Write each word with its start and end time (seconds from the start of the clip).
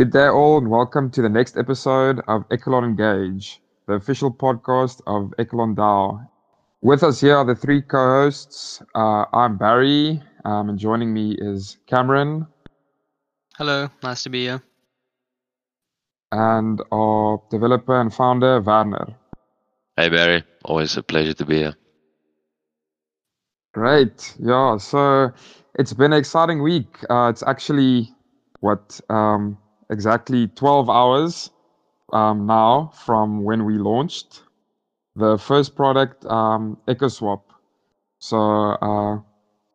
Good 0.00 0.12
day, 0.12 0.28
all, 0.28 0.56
and 0.56 0.70
welcome 0.70 1.10
to 1.10 1.20
the 1.20 1.28
next 1.28 1.58
episode 1.58 2.22
of 2.26 2.46
Echelon 2.50 2.84
Engage, 2.84 3.60
the 3.86 3.92
official 3.92 4.32
podcast 4.32 5.02
of 5.06 5.34
Echelon 5.38 5.76
DAO. 5.76 6.26
With 6.80 7.02
us 7.02 7.20
here 7.20 7.36
are 7.36 7.44
the 7.44 7.54
three 7.54 7.82
co 7.82 7.98
hosts. 7.98 8.80
Uh, 8.94 9.26
I'm 9.30 9.58
Barry, 9.58 10.22
um, 10.46 10.70
and 10.70 10.78
joining 10.78 11.12
me 11.12 11.36
is 11.38 11.76
Cameron. 11.86 12.46
Hello, 13.58 13.90
nice 14.02 14.22
to 14.22 14.30
be 14.30 14.44
here. 14.44 14.62
And 16.32 16.80
our 16.90 17.42
developer 17.50 18.00
and 18.00 18.10
founder, 18.10 18.58
Werner. 18.62 19.14
Hey 19.98 20.08
Barry, 20.08 20.44
always 20.64 20.96
a 20.96 21.02
pleasure 21.02 21.34
to 21.34 21.44
be 21.44 21.58
here. 21.58 21.74
Great. 23.74 24.34
Yeah, 24.38 24.78
so 24.78 25.30
it's 25.74 25.92
been 25.92 26.14
an 26.14 26.18
exciting 26.18 26.62
week. 26.62 26.88
Uh, 27.10 27.28
it's 27.28 27.42
actually 27.42 28.14
what 28.60 28.98
um, 29.10 29.58
exactly 29.90 30.48
12 30.48 30.88
hours 30.88 31.50
um, 32.12 32.46
now 32.46 32.92
from 33.04 33.44
when 33.44 33.64
we 33.64 33.74
launched 33.74 34.42
the 35.16 35.38
first 35.38 35.76
product, 35.76 36.24
um, 36.26 36.78
EchoSwap. 36.88 37.42
So, 38.18 38.38
uh, 38.38 39.18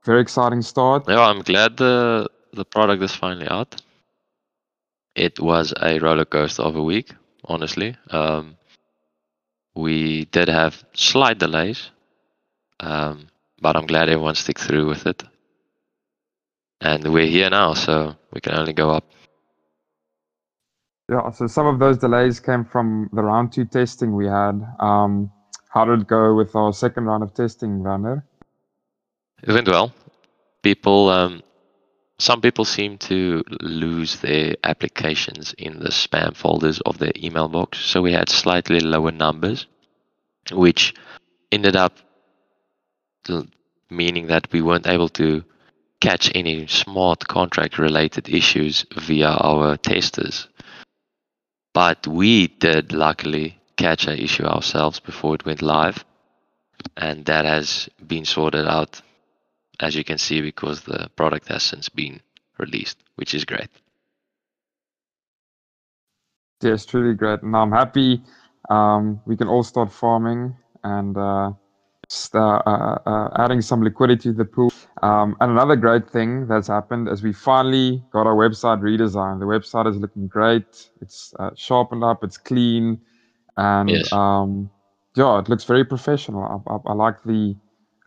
very 0.04 0.22
exciting 0.22 0.62
start. 0.62 1.06
Yeah, 1.08 1.22
I'm 1.22 1.42
glad 1.42 1.78
the 1.78 2.28
the 2.54 2.66
product 2.66 3.04
is 3.04 3.14
finally 3.14 3.48
out. 3.48 3.82
It 5.16 5.40
was 5.40 5.74
a 5.82 6.00
roller 6.00 6.26
coaster 6.26 6.62
of 6.62 6.76
a 6.76 6.84
week, 6.84 7.12
honestly. 7.46 7.96
Um, 8.12 8.56
we 9.76 10.26
did 10.26 10.48
have 10.48 10.84
slight 10.94 11.40
delays, 11.40 11.90
um, 12.80 13.28
but 13.62 13.76
I'm 13.76 13.88
glad 13.88 14.10
everyone 14.10 14.36
stick 14.36 14.60
through 14.60 14.88
with 14.88 15.06
it. 15.06 15.24
And 16.82 17.12
we're 17.12 17.28
here 17.28 17.50
now, 17.50 17.74
so 17.74 18.16
we 18.32 18.42
can 18.42 18.54
only 18.54 18.74
go 18.74 18.92
up. 18.92 19.06
Yeah, 21.10 21.30
so 21.32 21.46
some 21.46 21.68
of 21.68 21.80
those 21.80 22.00
delays 22.00 22.40
came 22.40 22.66
from 22.66 23.10
the 23.14 23.22
round 23.22 23.54
two 23.54 23.66
testing 23.66 24.16
we 24.16 24.26
had. 24.26 24.60
Um, 24.80 25.32
how 25.70 25.86
did 25.86 26.02
it 26.02 26.08
go 26.08 26.34
with 26.34 26.56
our 26.56 26.74
second 26.74 27.06
round 27.06 27.22
of 27.22 27.34
testing, 27.34 27.84
Werner? 27.84 28.26
It 29.44 29.54
went 29.54 29.68
well. 29.68 29.94
People, 30.64 31.10
um, 31.10 31.44
some 32.18 32.42
people 32.42 32.66
seem 32.66 32.98
to 32.98 33.44
lose 33.62 34.20
their 34.22 34.56
applications 34.64 35.54
in 35.60 35.80
the 35.80 35.90
spam 35.90 36.36
folders 36.36 36.80
of 36.82 36.98
their 36.98 37.12
email 37.16 37.50
box. 37.50 37.80
So 37.80 38.02
we 38.02 38.14
had 38.14 38.30
slightly 38.30 38.80
lower 38.80 39.12
numbers, 39.12 39.68
which 40.52 40.96
ended 41.52 41.76
up 41.76 42.00
meaning 43.90 44.28
that 44.28 44.52
we 44.52 44.62
weren't 44.62 44.88
able 44.88 45.10
to 45.10 45.44
catch 46.00 46.32
any 46.34 46.68
smart 46.68 47.28
contract 47.28 47.78
related 47.78 48.30
issues 48.30 48.86
via 48.96 49.30
our 49.30 49.78
testers. 49.78 50.48
But 51.76 52.08
we 52.08 52.48
did 52.48 52.94
luckily 52.94 53.60
catch 53.76 54.08
an 54.08 54.18
issue 54.18 54.46
ourselves 54.46 55.02
before 55.02 55.36
it 55.36 55.46
went 55.46 55.62
live. 55.62 56.06
And 56.96 57.26
that 57.26 57.44
has 57.44 57.90
been 58.08 58.24
sorted 58.24 58.66
out, 58.66 59.02
as 59.82 59.94
you 59.94 60.06
can 60.06 60.18
see, 60.18 60.40
because 60.40 60.82
the 60.82 61.10
product 61.18 61.50
has 61.50 61.64
since 61.64 61.90
been 61.90 62.22
released, 62.58 62.98
which 63.16 63.34
is 63.36 63.44
great. 63.44 63.68
Yes, 66.62 66.86
truly 66.86 67.14
great. 67.14 67.42
And 67.42 67.54
I'm 67.54 67.74
happy 67.74 68.24
um, 68.70 69.20
we 69.26 69.36
can 69.36 69.50
all 69.50 69.64
start 69.64 69.92
farming 69.92 70.56
and 70.82 71.18
uh, 71.18 71.52
uh, 72.10 72.60
uh, 72.66 73.30
adding 73.38 73.62
some 73.62 73.82
liquidity 73.84 74.30
to 74.30 74.34
the 74.34 74.46
pool. 74.46 74.70
Um, 75.02 75.36
and 75.40 75.52
another 75.52 75.76
great 75.76 76.10
thing 76.10 76.48
that's 76.48 76.68
happened 76.68 77.08
is 77.08 77.24
we 77.24 77.34
finally 77.34 78.04
got 78.12 78.26
our 78.28 78.36
website 78.36 78.80
redesigned. 78.82 79.40
The 79.40 79.46
website 79.46 79.88
is 79.90 79.98
looking 79.98 80.28
great. 80.28 80.90
It's 81.02 81.34
uh, 81.40 81.52
sharpened 81.56 82.04
up. 82.04 82.24
It's 82.24 82.38
clean, 82.38 83.00
and 83.58 83.90
Yes. 83.90 84.12
um, 84.12 84.70
yeah, 85.16 85.40
it 85.40 85.50
looks 85.50 85.64
very 85.64 85.84
professional. 85.84 86.44
I, 86.68 86.74
I, 86.74 86.78
I 86.92 86.94
like 86.94 87.22
the 87.24 87.56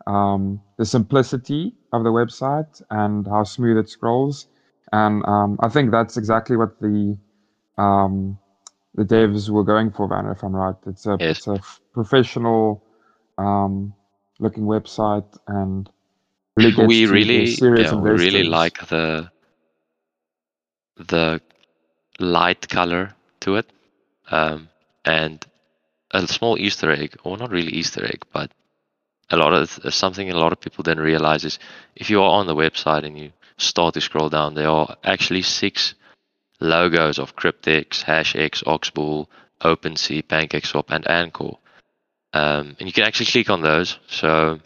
um, 0.07 0.61
the 0.77 0.85
simplicity 0.85 1.75
of 1.91 2.03
the 2.03 2.09
website 2.11 2.81
and 2.89 3.27
how 3.27 3.43
smooth 3.43 3.77
it 3.77 3.89
scrolls. 3.89 4.47
And 4.91 5.23
um, 5.27 5.57
I 5.61 5.69
think 5.69 5.91
that's 5.91 6.17
exactly 6.17 6.55
what 6.57 6.79
the 6.79 7.17
um, 7.77 8.37
the 8.95 9.03
devs 9.05 9.49
were 9.49 9.63
going 9.63 9.91
for, 9.91 10.07
Werner, 10.07 10.31
if 10.31 10.43
I'm 10.43 10.55
right. 10.55 10.75
It's 10.87 11.05
a 11.05 11.19
Yes. 11.19 11.39
it's 11.39 11.47
a 11.47 11.61
professional 11.93 12.83
um, 13.39 13.93
looking 14.39 14.63
website 14.63 15.37
and 15.47 15.89
really 16.57 16.85
we 16.85 17.05
really 17.05 17.45
yeah, 17.45 17.93
we 17.93 18.11
really 18.11 18.43
like 18.43 18.87
the 18.87 19.31
the 20.97 21.41
light 22.19 22.67
color 22.67 23.15
to 23.39 23.55
it 23.55 23.71
um, 24.29 24.67
and 25.05 25.45
a 26.11 26.27
small 26.27 26.57
easter 26.57 26.91
egg 26.91 27.15
or 27.23 27.37
not 27.37 27.51
really 27.51 27.71
easter 27.71 28.03
egg 28.05 28.21
but 28.33 28.51
a 29.29 29.37
lot 29.37 29.53
of 29.53 29.69
something 29.93 30.29
a 30.29 30.37
lot 30.37 30.51
of 30.51 30.59
people 30.59 30.83
didn't 30.83 31.03
realize 31.03 31.45
is 31.45 31.59
if 31.95 32.09
you 32.09 32.21
are 32.21 32.31
on 32.31 32.47
the 32.47 32.55
website 32.55 33.05
and 33.05 33.17
you 33.17 33.31
start 33.57 33.93
to 33.93 34.01
scroll 34.01 34.29
down 34.29 34.53
there 34.53 34.69
are 34.69 34.97
actually 35.03 35.41
six 35.41 35.93
logos 36.59 37.19
of 37.19 37.35
Cryptex 37.37 38.03
HashEx 38.03 38.63
Oxbull 38.65 39.27
OpenSea 39.61 40.23
PancakeSwap 40.23 40.85
and 40.89 41.09
anchor 41.09 41.53
um, 42.33 42.75
and 42.79 42.87
you 42.87 42.93
can 42.93 43.03
actually 43.03 43.25
click 43.25 43.49
on 43.49 43.61
those 43.61 43.97
so 44.07 44.59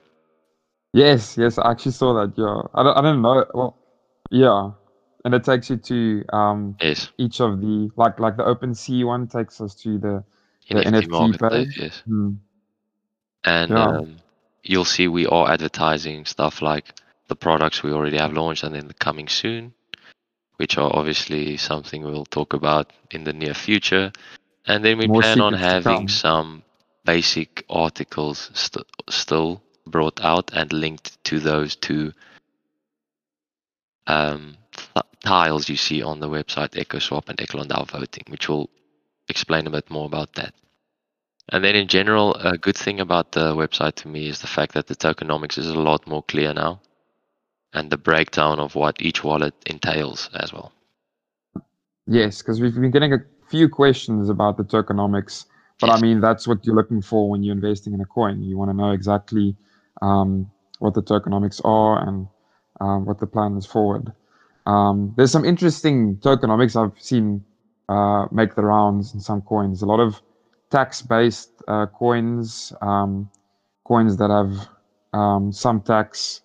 Yes, 0.95 1.37
yes, 1.39 1.57
I 1.57 1.71
actually 1.71 1.93
saw 1.93 2.13
that. 2.13 2.33
Yeah, 2.37 2.61
I 2.75 2.83
don't, 2.83 2.95
I 2.97 3.01
didn't 3.01 3.23
know. 3.23 3.45
Well, 3.51 3.77
yeah, 4.29 4.71
and 5.25 5.33
it 5.33 5.43
takes 5.43 5.69
you 5.69 5.77
to 5.77 6.23
um, 6.31 6.75
yes 6.81 7.11
each 7.17 7.39
of 7.41 7.61
the 7.61 7.89
like 7.95 8.19
like 8.19 8.37
the 8.37 8.43
OpenSea 8.43 9.05
one 9.05 9.27
takes 9.27 9.61
us 9.61 9.75
to 9.75 9.97
the 9.97 10.23
the 10.69 10.75
NFT 10.75 11.49
page. 11.49 11.77
yes 11.77 12.03
Hmm. 12.05 12.31
and 13.43 13.71
Yeah. 13.71 13.85
um, 13.87 14.17
you'll 14.63 14.85
see 14.85 15.07
we 15.07 15.25
are 15.27 15.51
advertising 15.51 16.25
stuff 16.25 16.61
like 16.61 16.93
the 17.27 17.35
products 17.35 17.83
we 17.83 17.91
already 17.91 18.17
have 18.17 18.33
launched 18.33 18.63
and 18.63 18.75
then 18.75 18.87
the 18.87 18.93
coming 18.93 19.27
soon 19.27 19.73
which 20.57 20.77
are 20.77 20.95
obviously 20.95 21.57
something 21.57 22.03
we'll 22.03 22.25
talk 22.25 22.53
about 22.53 22.91
in 23.11 23.23
the 23.23 23.33
near 23.33 23.53
future 23.53 24.11
and 24.67 24.83
then 24.85 24.97
we 24.97 25.07
More 25.07 25.21
plan 25.21 25.41
on 25.41 25.53
having 25.53 26.07
some 26.07 26.63
basic 27.05 27.65
articles 27.69 28.49
st- 28.53 28.85
still 29.09 29.61
brought 29.85 30.23
out 30.23 30.51
and 30.53 30.71
linked 30.71 31.23
to 31.25 31.39
those 31.39 31.75
two 31.75 32.13
um, 34.07 34.55
th- 34.71 35.05
tiles 35.23 35.69
you 35.69 35.75
see 35.75 36.01
on 36.01 36.19
the 36.19 36.29
website 36.29 36.71
EchoSwap 36.71 37.29
and 37.29 37.39
Echelon 37.41 37.67
voting, 37.85 38.23
which 38.29 38.47
will 38.49 38.69
explain 39.27 39.67
a 39.67 39.71
bit 39.71 39.89
more 39.89 40.05
about 40.05 40.33
that. 40.33 40.53
And 41.49 41.63
then 41.63 41.75
in 41.75 41.87
general, 41.87 42.35
a 42.35 42.57
good 42.57 42.77
thing 42.77 42.99
about 42.99 43.33
the 43.33 43.53
website 43.53 43.95
to 43.95 44.07
me 44.07 44.29
is 44.29 44.39
the 44.39 44.47
fact 44.47 44.73
that 44.73 44.87
the 44.87 44.95
tokenomics 44.95 45.57
is 45.57 45.67
a 45.67 45.79
lot 45.79 46.07
more 46.07 46.23
clear 46.23 46.53
now 46.53 46.81
and 47.73 47.89
the 47.89 47.97
breakdown 47.97 48.59
of 48.59 48.75
what 48.75 49.01
each 49.01 49.23
wallet 49.23 49.53
entails 49.65 50.29
as 50.35 50.53
well. 50.53 50.71
Yes, 52.07 52.41
because 52.41 52.61
we've 52.61 52.75
been 52.75 52.91
getting 52.91 53.13
a 53.13 53.19
few 53.49 53.67
questions 53.67 54.29
about 54.29 54.57
the 54.57 54.63
tokenomics, 54.63 55.45
but 55.83 55.89
I 55.89 55.99
mean 55.99 56.21
that's 56.21 56.47
what 56.47 56.65
you're 56.65 56.75
looking 56.75 57.01
for 57.01 57.29
when 57.29 57.43
you're 57.43 57.53
investing 57.53 57.93
in 57.93 57.99
a 57.99 58.05
coin. 58.05 58.41
You 58.41 58.57
want 58.57 58.71
to 58.71 58.73
know 58.73 58.91
exactly 58.91 59.57
um, 60.01 60.49
what 60.79 60.93
the 60.93 61.03
tokenomics 61.03 61.59
are 61.65 62.07
and 62.07 62.25
um, 62.79 63.05
what 63.05 63.19
the 63.19 63.27
plan 63.27 63.57
is 63.57 63.65
forward. 63.65 64.13
Um, 64.65 65.13
there's 65.17 65.33
some 65.33 65.43
interesting 65.43 66.15
tokenomics 66.15 66.81
I've 66.81 66.97
seen 67.01 67.43
uh, 67.89 68.27
make 68.31 68.55
the 68.55 68.63
rounds 68.63 69.13
in 69.13 69.19
some 69.19 69.41
coins. 69.41 69.81
A 69.81 69.85
lot 69.85 69.99
of 69.99 70.21
tax-based 70.71 71.51
uh, 71.67 71.87
coins, 71.87 72.71
um, 72.81 73.29
coins 73.83 74.15
that 74.15 74.29
have 74.29 74.69
um, 75.11 75.51
some 75.51 75.81
tax 75.81 76.43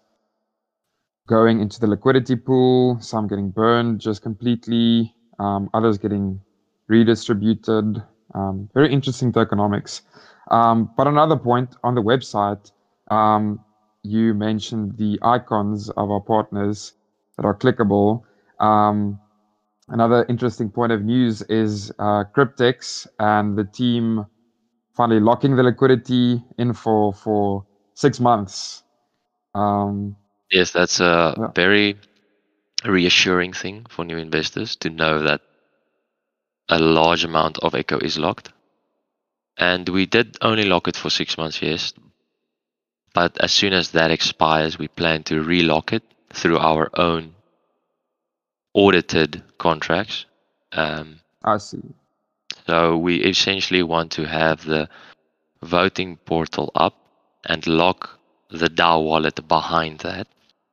going 1.28 1.60
into 1.60 1.78
the 1.78 1.86
liquidity 1.86 2.34
pool, 2.34 2.98
some 3.00 3.28
getting 3.28 3.50
burned 3.50 4.00
just 4.00 4.20
completely, 4.20 5.14
um, 5.38 5.70
others 5.74 5.96
getting 5.96 6.40
redistributed. 6.88 8.02
Um, 8.34 8.68
very 8.74 8.92
interesting 8.92 9.32
tokenomics. 9.32 10.02
Um, 10.50 10.90
but 10.96 11.06
another 11.06 11.36
point 11.36 11.76
on 11.84 11.94
the 11.94 12.02
website, 12.02 12.70
um, 13.10 13.60
you 14.02 14.34
mentioned 14.34 14.96
the 14.96 15.18
icons 15.22 15.90
of 15.90 16.10
our 16.10 16.20
partners 16.20 16.94
that 17.36 17.44
are 17.44 17.54
clickable. 17.54 18.22
Um, 18.60 19.18
another 19.88 20.24
interesting 20.28 20.70
point 20.70 20.92
of 20.92 21.02
news 21.02 21.42
is 21.42 21.90
uh, 21.98 22.24
Cryptex 22.34 23.06
and 23.18 23.56
the 23.56 23.64
team 23.64 24.26
finally 24.94 25.20
locking 25.20 25.56
the 25.56 25.62
liquidity 25.62 26.42
in 26.58 26.72
for 26.72 27.12
for 27.12 27.64
six 27.94 28.20
months. 28.20 28.82
Um, 29.54 30.16
Yes, 30.50 30.72
that's 30.72 31.00
a 31.00 31.34
Yeah. 31.38 31.48
very 31.54 31.96
reassuring 32.84 33.52
thing 33.52 33.86
for 33.90 34.04
new 34.04 34.16
investors 34.16 34.76
to 34.76 34.90
know 34.90 35.18
that 35.22 35.40
a 36.68 36.78
large 36.78 37.24
amount 37.24 37.58
of 37.58 37.74
Echo 37.74 37.98
is 37.98 38.18
locked. 38.18 38.52
And 39.58 39.88
we 39.88 40.06
did 40.06 40.36
only 40.42 40.64
lock 40.64 40.88
it 40.88 40.96
for 40.96 41.10
six 41.10 41.36
months, 41.36 41.60
yes. 41.62 41.92
But 43.14 43.38
as 43.40 43.52
soon 43.52 43.72
as 43.74 43.90
that 43.92 44.10
expires, 44.10 44.78
we 44.78 44.88
plan 44.88 45.24
to 45.24 45.42
relock 45.42 45.92
it 45.92 46.02
through 46.32 46.58
our 46.58 46.90
own 46.98 47.34
audited 48.74 49.42
contracts 49.58 50.26
Um, 50.72 51.20
I 51.44 51.58
see. 51.58 51.82
so 52.66 52.96
we 52.98 53.16
essentially 53.24 53.82
want 53.82 54.12
to 54.12 54.26
have 54.26 54.64
the 54.64 54.88
voting 55.62 56.16
portal 56.18 56.70
up 56.74 56.94
and 57.44 57.66
lock 57.66 58.18
the 58.50 58.68
DAO 58.68 59.02
wallet 59.04 59.46
behind 59.48 60.00
that 60.00 60.28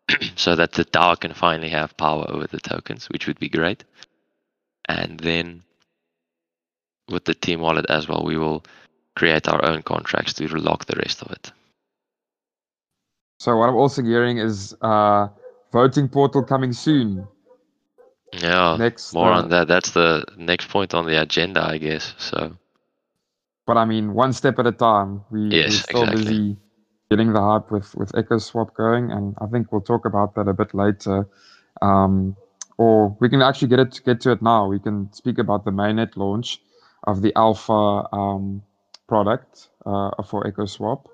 so 0.36 0.56
that 0.56 0.74
the 0.74 0.86
DAO 0.86 1.20
can 1.20 1.34
finally 1.34 1.70
have 1.70 1.98
power 1.98 2.26
over 2.30 2.48
the 2.48 2.60
tokens, 2.60 3.08
which 3.10 3.28
would 3.28 3.40
be 3.40 3.50
great. 3.50 3.84
And 4.88 5.20
then 5.20 5.64
with 7.10 7.26
the 7.26 7.34
team 7.34 7.62
wallet 7.62 7.86
as 7.90 8.08
well, 8.08 8.24
we 8.26 8.38
will 8.38 8.64
create 9.16 9.48
our 9.48 9.64
own 9.64 9.82
contracts 9.82 10.34
to 10.34 10.48
lock 10.48 10.86
the 10.86 10.96
rest 10.96 11.22
of 11.22 11.32
it. 11.32 11.52
So 13.40 13.56
what 13.58 13.70
I'm 13.70 13.76
also 13.76 14.02
hearing 14.02 14.38
is 14.38 14.76
uh, 14.82 15.28
voting 15.72 16.08
portal 16.08 16.44
coming 16.44 16.74
soon. 16.74 17.28
Yeah, 18.34 18.76
Next, 18.78 19.14
more 19.14 19.32
uh, 19.32 19.42
on 19.42 19.50
that. 19.50 19.68
That's 19.68 19.92
the 19.92 20.26
next 20.38 20.70
point 20.70 20.94
on 20.94 21.06
the 21.06 21.22
agenda, 21.22 21.64
I 21.64 21.78
guess. 21.78 22.14
So 22.18 22.58
But 23.66 23.78
I 23.78 23.86
mean, 23.86 24.14
one 24.14 24.34
step 24.34 24.60
at 24.60 24.68
a 24.68 24.72
time. 24.72 25.24
We, 25.32 25.50
we're 25.50 25.70
still 25.70 26.04
exactly. 26.04 26.24
busy 26.24 26.58
getting 27.10 27.34
the 27.34 27.42
hype 27.42 27.72
with 27.72 27.96
with 27.96 28.12
EchoSwap 28.14 28.74
going, 28.74 29.12
and 29.12 29.36
I 29.40 29.46
think 29.46 29.72
we'll 29.72 29.82
talk 29.82 30.06
about 30.06 30.36
that 30.36 30.48
a 30.48 30.54
bit 30.54 30.74
later. 30.74 31.28
Um, 31.82 32.36
or 32.78 33.16
we 33.20 33.30
can 33.30 33.42
actually 33.42 33.70
get 33.70 33.80
it 33.80 34.02
get 34.06 34.22
to 34.22 34.32
it 34.32 34.42
now. 34.42 34.68
We 34.68 34.80
can 34.80 35.12
speak 35.14 35.38
about 35.38 35.64
the 35.64 35.72
mainnet 35.72 36.18
launch 36.18 36.60
of 37.08 37.22
the 37.22 37.34
alpha 37.36 38.08
um, 38.16 38.62
product 39.08 39.70
uh, 39.86 40.12
for 40.24 40.44
EchoSwap, 40.44 41.06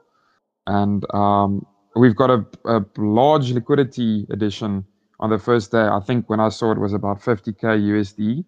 and 0.67 1.03
um, 1.13 1.65
we've 1.95 2.15
got 2.15 2.29
a, 2.29 2.45
a 2.65 2.85
large 2.97 3.51
liquidity 3.51 4.25
addition 4.31 4.85
on 5.19 5.29
the 5.29 5.39
first 5.39 5.71
day. 5.71 5.81
I 5.83 5.99
think 5.99 6.29
when 6.29 6.39
I 6.39 6.49
saw 6.49 6.71
it 6.71 6.79
was 6.79 6.93
about 6.93 7.21
50k 7.21 7.61
USD. 7.63 8.45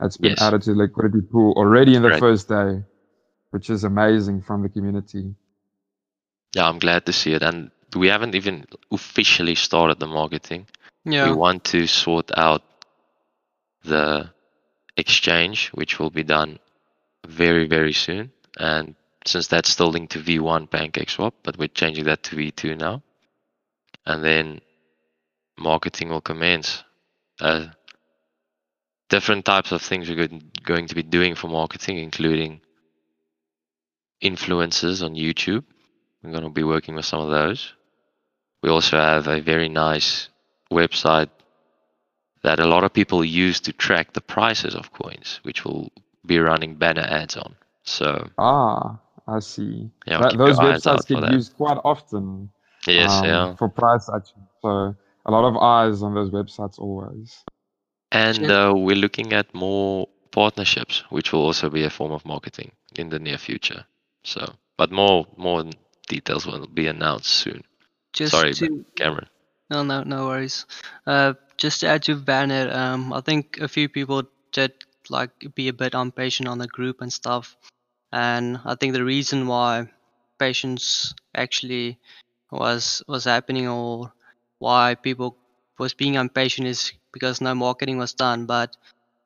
That's 0.00 0.16
been 0.16 0.30
Yes. 0.30 0.40
added 0.42 0.62
to 0.62 0.70
the 0.72 0.78
liquidity 0.78 1.20
pool 1.30 1.52
already 1.58 1.94
in 1.94 2.02
the 2.02 2.08
Right. 2.08 2.20
first 2.20 2.48
day 2.48 2.82
which 3.50 3.68
is 3.68 3.84
amazing 3.84 4.40
from 4.42 4.62
the 4.62 4.68
community. 4.68 5.34
yeah, 6.54 6.68
I'm 6.68 6.78
glad 6.78 7.04
to 7.06 7.12
see 7.12 7.32
it. 7.34 7.42
And 7.42 7.70
we 7.96 8.08
haven't 8.08 8.34
even 8.34 8.64
officially 8.92 9.54
started 9.54 9.98
the 10.00 10.06
marketing. 10.06 10.66
Yeah. 11.04 11.28
We 11.30 11.36
want 11.36 11.64
to 11.64 11.86
sort 11.86 12.30
out 12.36 12.62
the 13.84 14.30
exchange, 14.96 15.68
which 15.74 15.98
will 15.98 16.10
be 16.10 16.22
done 16.22 16.58
very, 17.26 17.66
very 17.66 17.92
soon. 17.92 18.32
And 18.58 18.94
since 19.26 19.46
that's 19.46 19.70
still 19.70 19.88
linked 19.88 20.12
to 20.12 20.18
V1 20.20 20.68
PancakeSwap, 20.70 21.32
but 21.42 21.58
we're 21.58 21.68
changing 21.68 22.04
that 22.04 22.22
to 22.24 22.36
V2 22.36 22.78
now. 22.78 23.02
And 24.06 24.24
then 24.24 24.60
marketing 25.58 26.08
will 26.08 26.20
commence. 26.20 26.82
Uh, 27.38 27.66
different 29.08 29.44
types 29.44 29.72
of 29.72 29.82
things 29.82 30.08
we're 30.08 30.28
going 30.64 30.86
to 30.86 30.94
be 30.94 31.02
doing 31.02 31.34
for 31.34 31.48
marketing, 31.48 31.98
including 31.98 32.60
influencers 34.22 35.02
on 35.04 35.14
YouTube. 35.14 35.64
We're 36.22 36.30
going 36.30 36.44
to 36.44 36.50
be 36.50 36.64
working 36.64 36.94
with 36.94 37.04
some 37.04 37.20
of 37.20 37.30
those. 37.30 37.74
We 38.62 38.70
also 38.70 38.96
have 38.98 39.26
a 39.26 39.40
very 39.40 39.68
nice 39.68 40.28
website 40.70 41.30
that 42.42 42.60
a 42.60 42.66
lot 42.66 42.84
of 42.84 42.92
people 42.92 43.24
use 43.24 43.60
to 43.60 43.72
track 43.72 44.12
the 44.12 44.20
prices 44.20 44.74
of 44.74 44.92
coins, 44.92 45.40
which 45.42 45.64
will 45.64 45.90
be 46.26 46.38
running 46.38 46.74
banner 46.76 47.02
ads 47.02 47.36
on. 47.36 47.54
So 47.84 48.28
Ah, 48.38 48.98
I 49.26 49.40
see. 49.40 49.90
yeah, 50.06 50.18
That- 50.20 50.38
those 50.38 50.58
your 50.58 50.66
eyes 50.72 50.86
out 50.86 51.00
websites 51.00 51.08
for 51.08 51.20
get 51.22 51.32
used 51.32 51.56
quite 51.56 51.78
often 51.84 52.50
Yes, 52.86 53.10
um, 53.10 53.24
yeah. 53.24 53.54
for 53.56 53.68
price 53.68 54.08
action. 54.08 54.46
So 54.62 54.96
a 55.26 55.30
lot 55.30 55.44
of 55.48 55.56
eyes 55.56 56.02
on 56.02 56.14
those 56.14 56.30
websites 56.30 56.78
always. 56.78 57.44
And 58.12 58.50
uh, 58.50 58.72
we're 58.76 58.96
looking 58.96 59.32
at 59.32 59.54
more 59.54 60.08
partnerships, 60.32 61.04
which 61.10 61.32
will 61.32 61.42
also 61.42 61.70
be 61.70 61.84
a 61.84 61.90
form 61.90 62.12
of 62.12 62.24
marketing 62.24 62.72
in 62.96 63.08
the 63.10 63.18
near 63.18 63.38
future. 63.38 63.84
So, 64.24 64.54
but 64.76 64.90
more 64.90 65.26
more 65.36 65.64
details 66.08 66.46
will 66.46 66.66
be 66.66 66.86
announced 66.88 67.30
soon. 67.30 67.62
Just 68.12 68.32
Sorry, 68.32 68.52
to 68.54 68.84
Cameron. 68.96 69.28
no 69.70 69.82
no 69.84 70.02
no 70.02 70.26
worries. 70.26 70.66
Uh, 71.06 71.34
just 71.56 71.80
to 71.80 71.86
add 71.88 72.02
to 72.04 72.14
Werner, 72.26 72.70
um, 72.72 73.12
I 73.12 73.20
think 73.20 73.58
a 73.60 73.68
few 73.68 73.88
people 73.88 74.24
did 74.52 74.72
like 75.10 75.30
be 75.54 75.68
a 75.68 75.72
bit 75.72 75.94
impatient 75.94 76.48
on 76.48 76.58
the 76.58 76.68
group 76.68 77.00
and 77.02 77.12
stuff, 77.12 77.56
and 78.12 78.60
I 78.64 78.74
think 78.76 78.94
the 78.94 79.04
reason 79.04 79.46
why 79.46 79.88
patience 80.38 81.14
actually 81.34 81.98
was 82.50 83.02
was 83.08 83.24
happening 83.24 83.68
or 83.68 84.12
why 84.58 84.94
people 84.94 85.36
was 85.78 85.94
being 85.94 86.14
impatient 86.14 86.68
is 86.68 86.92
because 87.12 87.40
no 87.40 87.54
marketing 87.54 87.98
was 87.98 88.14
done. 88.14 88.46
But 88.46 88.76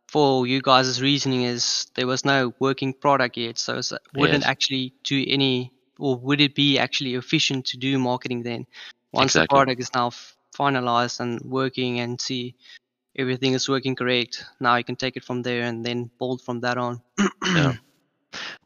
for 0.08 0.46
you 0.46 0.60
guys' 0.62 1.02
reasoning 1.02 1.42
is 1.42 1.86
there 1.94 2.06
was 2.06 2.24
no 2.24 2.54
working 2.60 2.92
product 2.94 3.36
yet, 3.36 3.58
so 3.58 3.78
it 3.78 3.92
wouldn't 4.14 4.44
Yes. 4.44 4.46
actually 4.46 4.94
do 5.04 5.24
any, 5.28 5.72
or 5.98 6.16
would 6.16 6.40
it 6.40 6.54
be 6.54 6.78
actually 6.78 7.14
efficient 7.14 7.66
to 7.66 7.76
do 7.78 7.98
marketing 7.98 8.42
then? 8.42 8.66
Once 9.12 9.34
the 9.34 9.42
product 9.42 9.80
is 9.80 9.90
now 9.94 10.10
finalized 10.56 11.20
and 11.20 11.40
working 11.42 12.00
and 12.00 12.20
see 12.20 12.54
everything 13.16 13.52
is 13.54 13.68
working 13.68 13.94
correct, 13.96 14.44
now 14.60 14.74
I 14.74 14.82
can 14.82 14.96
take 14.96 15.16
it 15.16 15.24
from 15.24 15.42
there 15.42 15.62
and 15.64 15.84
then 15.84 16.10
build 16.18 16.42
from 16.42 16.60
that 16.60 16.78
on. 16.78 17.00
Yeah. 17.54 17.74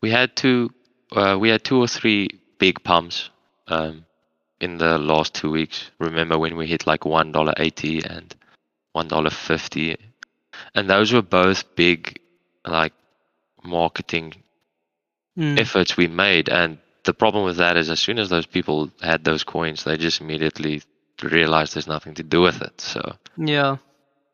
We 0.00 0.10
had 0.10 0.36
two, 0.36 0.70
uh, 1.12 1.36
we 1.40 1.48
had 1.50 1.64
two 1.64 1.78
or 1.78 1.88
three 1.88 2.28
big 2.58 2.82
pumps 2.84 3.30
um, 3.68 4.04
in 4.60 4.78
the 4.78 4.98
last 4.98 5.34
two 5.34 5.50
weeks. 5.50 5.90
Remember 5.98 6.38
when 6.38 6.56
we 6.56 6.66
hit 6.66 6.86
like 6.86 7.04
one 7.04 7.32
dollar 7.32 7.52
eighty 7.58 8.02
and 8.04 8.34
one 8.92 9.08
dollar 9.08 9.30
fifty, 9.30 9.96
and 10.74 10.88
those 10.88 11.12
were 11.12 11.22
both 11.22 11.74
big, 11.76 12.20
like 12.66 12.92
marketing 13.62 14.34
Mm, 15.38 15.58
efforts 15.58 15.96
we 15.96 16.06
made. 16.08 16.48
And 16.48 16.78
the 17.04 17.14
problem 17.14 17.44
with 17.44 17.56
that 17.58 17.76
is, 17.76 17.90
as 17.90 18.00
soon 18.00 18.18
as 18.18 18.28
those 18.28 18.46
people 18.46 18.90
had 19.00 19.24
those 19.24 19.44
coins, 19.44 19.84
they 19.84 19.96
just 19.96 20.20
immediately 20.20 20.82
realized 21.22 21.74
there's 21.74 21.86
nothing 21.86 22.14
to 22.14 22.22
do 22.22 22.40
with 22.40 22.62
it. 22.62 22.80
So, 22.80 23.16
yeah, 23.36 23.76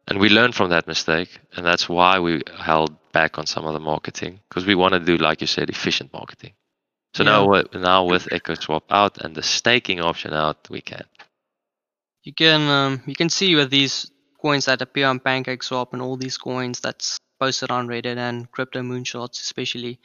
and 0.08 0.18
we 0.18 0.28
learned 0.28 0.54
from 0.54 0.70
that 0.70 0.86
mistake, 0.86 1.30
and 1.56 1.64
that's 1.64 1.88
why 1.88 2.18
we 2.18 2.42
held 2.58 2.94
back 3.12 3.38
on 3.38 3.46
some 3.46 3.64
of 3.66 3.72
the 3.74 3.80
marketing 3.80 4.40
because 4.48 4.66
we 4.66 4.74
want 4.74 4.92
to 4.94 5.00
do, 5.00 5.16
like 5.16 5.40
you 5.40 5.46
said, 5.46 5.70
efficient 5.70 6.12
marketing. 6.12 6.52
So 7.14 7.24
now, 7.24 7.42
Yeah. 7.42 7.48
what 7.48 7.74
now 7.74 8.04
with 8.04 8.26
EchoSwap 8.30 8.82
out 8.90 9.18
and 9.18 9.34
the 9.34 9.42
staking 9.42 10.00
option 10.00 10.32
out, 10.32 10.68
we 10.70 10.80
can. 10.80 11.04
you 12.22 12.32
can 12.32 12.62
um, 12.68 13.02
you 13.06 13.14
can 13.14 13.28
see 13.28 13.54
with 13.54 13.70
these 13.70 14.10
coins 14.40 14.64
that 14.64 14.80
appear 14.82 15.06
on 15.06 15.20
PancakeSwap 15.20 15.92
and 15.92 16.02
all 16.02 16.16
these 16.16 16.38
coins 16.38 16.80
that's 16.80 17.18
posted 17.38 17.70
on 17.70 17.86
Reddit 17.86 18.16
and 18.16 18.50
Crypto 18.50 18.80
Moonshots 18.82 19.40
especially. 19.40 20.00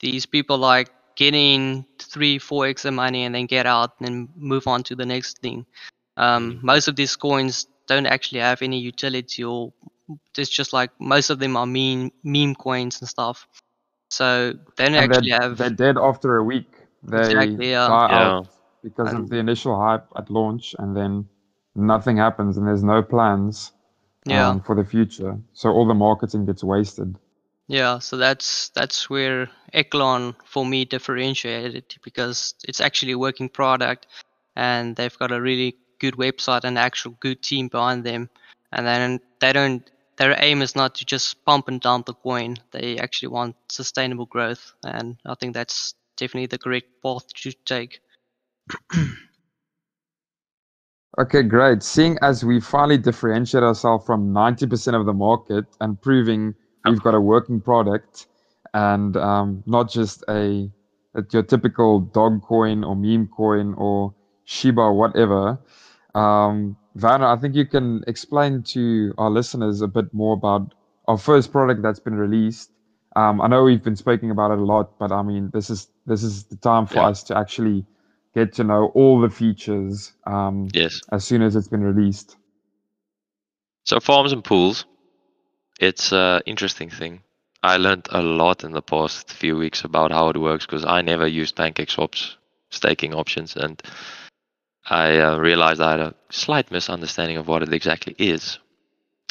These 0.00 0.26
people 0.26 0.58
like 0.58 0.90
getting 1.16 1.86
three, 1.98 2.38
four 2.38 2.66
x 2.66 2.84
of 2.84 2.92
money 2.94 3.24
and 3.24 3.34
then 3.34 3.46
get 3.46 3.66
out 3.66 3.92
and 3.98 4.06
then 4.06 4.28
move 4.36 4.66
on 4.66 4.82
to 4.84 4.94
the 4.94 5.06
next 5.06 5.38
thing. 5.38 5.64
Um, 6.18 6.58
Mhm. 6.58 6.62
Most 6.62 6.88
of 6.88 6.96
these 6.96 7.16
coins 7.16 7.66
don't 7.86 8.06
actually 8.06 8.40
have 8.40 8.62
any 8.62 8.78
utility 8.78 9.44
or 9.44 9.72
it's 10.36 10.50
just 10.50 10.72
like 10.72 10.90
most 11.00 11.30
of 11.30 11.38
them 11.38 11.56
are 11.56 11.66
meme 11.66 12.12
meme 12.22 12.54
coins 12.54 13.00
and 13.00 13.08
stuff. 13.08 13.46
So 14.10 14.52
they 14.76 14.84
don't 14.84 14.94
And 14.94 15.12
actually 15.12 15.30
they're, 15.30 15.40
have 15.40 15.58
they're 15.58 15.70
dead 15.70 15.96
after 15.98 16.36
a 16.36 16.44
week. 16.44 16.70
They 17.02 17.18
Exactly, 17.18 17.70
yeah. 17.70 17.88
die 17.88 18.08
Yeah. 18.10 18.26
out 18.28 18.48
because 18.82 19.08
And- 19.08 19.18
of 19.24 19.28
the 19.30 19.36
initial 19.38 19.78
hype 19.78 20.06
at 20.16 20.30
launch, 20.30 20.74
and 20.78 20.96
then 20.96 21.28
nothing 21.74 22.16
happens, 22.16 22.56
and 22.56 22.66
there's 22.66 22.84
no 22.84 23.02
plans 23.02 23.72
yeah. 24.24 24.48
um, 24.48 24.60
for 24.60 24.74
the 24.76 24.84
future. 24.84 25.38
So 25.54 25.70
all 25.70 25.86
the 25.86 25.94
marketing 25.94 26.46
gets 26.46 26.62
wasted. 26.62 27.16
Yeah, 27.68 27.98
so 27.98 28.16
that's 28.16 28.68
that's 28.70 29.10
where 29.10 29.48
Echelon 29.72 30.36
for 30.44 30.64
me 30.64 30.84
differentiated 30.84 31.96
because 32.04 32.54
it's 32.68 32.80
actually 32.80 33.12
a 33.12 33.18
working 33.18 33.48
product 33.48 34.06
and 34.54 34.94
they've 34.94 35.18
got 35.18 35.32
a 35.32 35.40
really 35.40 35.76
good 35.98 36.14
website 36.14 36.64
and 36.64 36.78
actual 36.78 37.16
good 37.20 37.42
team 37.42 37.68
behind 37.68 38.04
them. 38.04 38.28
And 38.72 38.86
then 38.86 39.20
they 39.40 39.52
don't 39.52 39.88
their 40.16 40.34
aim 40.38 40.62
is 40.62 40.74
not 40.74 40.94
to 40.94 41.04
just 41.04 41.44
pump 41.44 41.68
and 41.68 41.80
dump 41.80 42.06
the 42.06 42.14
coin. 42.14 42.56
They 42.70 42.96
actually 42.98 43.28
want 43.28 43.54
sustainable 43.68 44.26
growth 44.26 44.72
and 44.84 45.16
I 45.26 45.34
think 45.34 45.54
that's 45.54 45.94
definitely 46.16 46.46
the 46.46 46.58
correct 46.58 46.88
path 47.02 47.26
to 47.42 47.52
take. 47.64 48.00
Okay, 51.18 51.42
great. 51.42 51.82
Seeing 51.82 52.18
as 52.20 52.44
we 52.44 52.60
finally 52.60 52.98
differentiate 52.98 53.62
ourselves 53.62 54.04
from 54.04 54.34
90% 54.34 55.00
of 55.00 55.06
the 55.06 55.14
market 55.14 55.64
and 55.80 56.00
proving 56.00 56.54
we've 56.84 57.00
got 57.00 57.14
a 57.14 57.20
working 57.20 57.58
product 57.58 58.26
and 58.74 59.16
um, 59.16 59.62
not 59.64 59.90
just 59.90 60.22
a, 60.28 60.70
a 61.14 61.24
your 61.32 61.42
typical 61.42 62.00
dog 62.00 62.42
coin 62.42 62.84
or 62.84 62.94
meme 62.94 63.28
coin 63.34 63.74
or 63.78 64.14
Shiba 64.46 64.92
whatever, 64.92 65.58
um, 66.14 66.76
Werner, 66.94 67.26
I 67.26 67.36
think 67.36 67.54
you 67.54 67.66
can 67.66 68.02
explain 68.06 68.62
to 68.74 69.12
our 69.18 69.30
listeners 69.30 69.82
a 69.82 69.88
bit 69.88 70.14
more 70.14 70.32
about 70.34 70.72
our 71.08 71.18
first 71.18 71.52
product 71.52 71.82
that's 71.82 72.00
been 72.00 72.14
released. 72.16 72.70
Um, 73.16 73.40
I 73.42 73.48
know 73.48 73.64
we've 73.64 73.82
been 73.82 73.96
speaking 73.96 74.30
about 74.30 74.52
it 74.52 74.58
a 74.58 74.64
lot, 74.64 74.98
but 74.98 75.12
I 75.12 75.22
mean, 75.22 75.50
this 75.52 75.68
is 75.70 75.88
this 76.06 76.22
is 76.22 76.44
the 76.44 76.56
time 76.56 76.86
for 76.86 76.96
Yeah. 76.96 77.08
us 77.08 77.22
to 77.24 77.36
actually 77.36 77.84
get 78.34 78.54
to 78.54 78.64
know 78.64 78.86
all 78.94 79.20
the 79.20 79.30
features 79.30 80.12
um, 80.26 80.68
Yes. 80.72 81.00
as 81.12 81.24
soon 81.24 81.42
as 81.42 81.56
it's 81.56 81.68
been 81.68 81.82
released. 81.84 82.36
So 83.84 84.00
farms 84.00 84.32
and 84.32 84.42
pools 84.44 84.86
it's 85.80 86.12
an 86.12 86.42
interesting 86.46 86.90
thing. 86.90 87.22
I 87.62 87.76
learned 87.76 88.08
a 88.10 88.22
lot 88.22 88.64
in 88.64 88.72
the 88.72 88.82
past 88.82 89.30
few 89.32 89.56
weeks 89.56 89.84
about 89.84 90.12
how 90.12 90.28
it 90.30 90.36
works 90.36 90.66
because 90.66 90.84
I 90.84 91.02
never 91.02 91.26
used 91.26 91.56
PancakeSwap's 91.56 92.36
staking 92.70 93.14
options, 93.14 93.56
and 93.56 93.82
I 94.88 95.18
uh, 95.18 95.38
realized 95.38 95.80
I 95.80 95.92
had 95.92 96.00
a 96.00 96.14
slight 96.30 96.70
misunderstanding 96.70 97.36
of 97.36 97.48
what 97.48 97.62
it 97.62 97.72
exactly 97.72 98.14
is. 98.18 98.58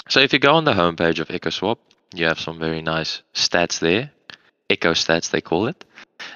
So 0.09 0.19
if 0.19 0.33
you 0.33 0.39
go 0.39 0.55
on 0.55 0.65
the 0.65 0.74
homepage 0.74 1.19
of 1.19 1.29
EchoSwap, 1.29 1.77
you 2.13 2.25
have 2.25 2.39
some 2.39 2.59
very 2.59 2.81
nice 2.81 3.21
stats 3.33 3.79
there, 3.79 4.12
Echo 4.69 4.93
stats 4.93 5.29
they 5.29 5.41
call 5.41 5.67
it. 5.67 5.83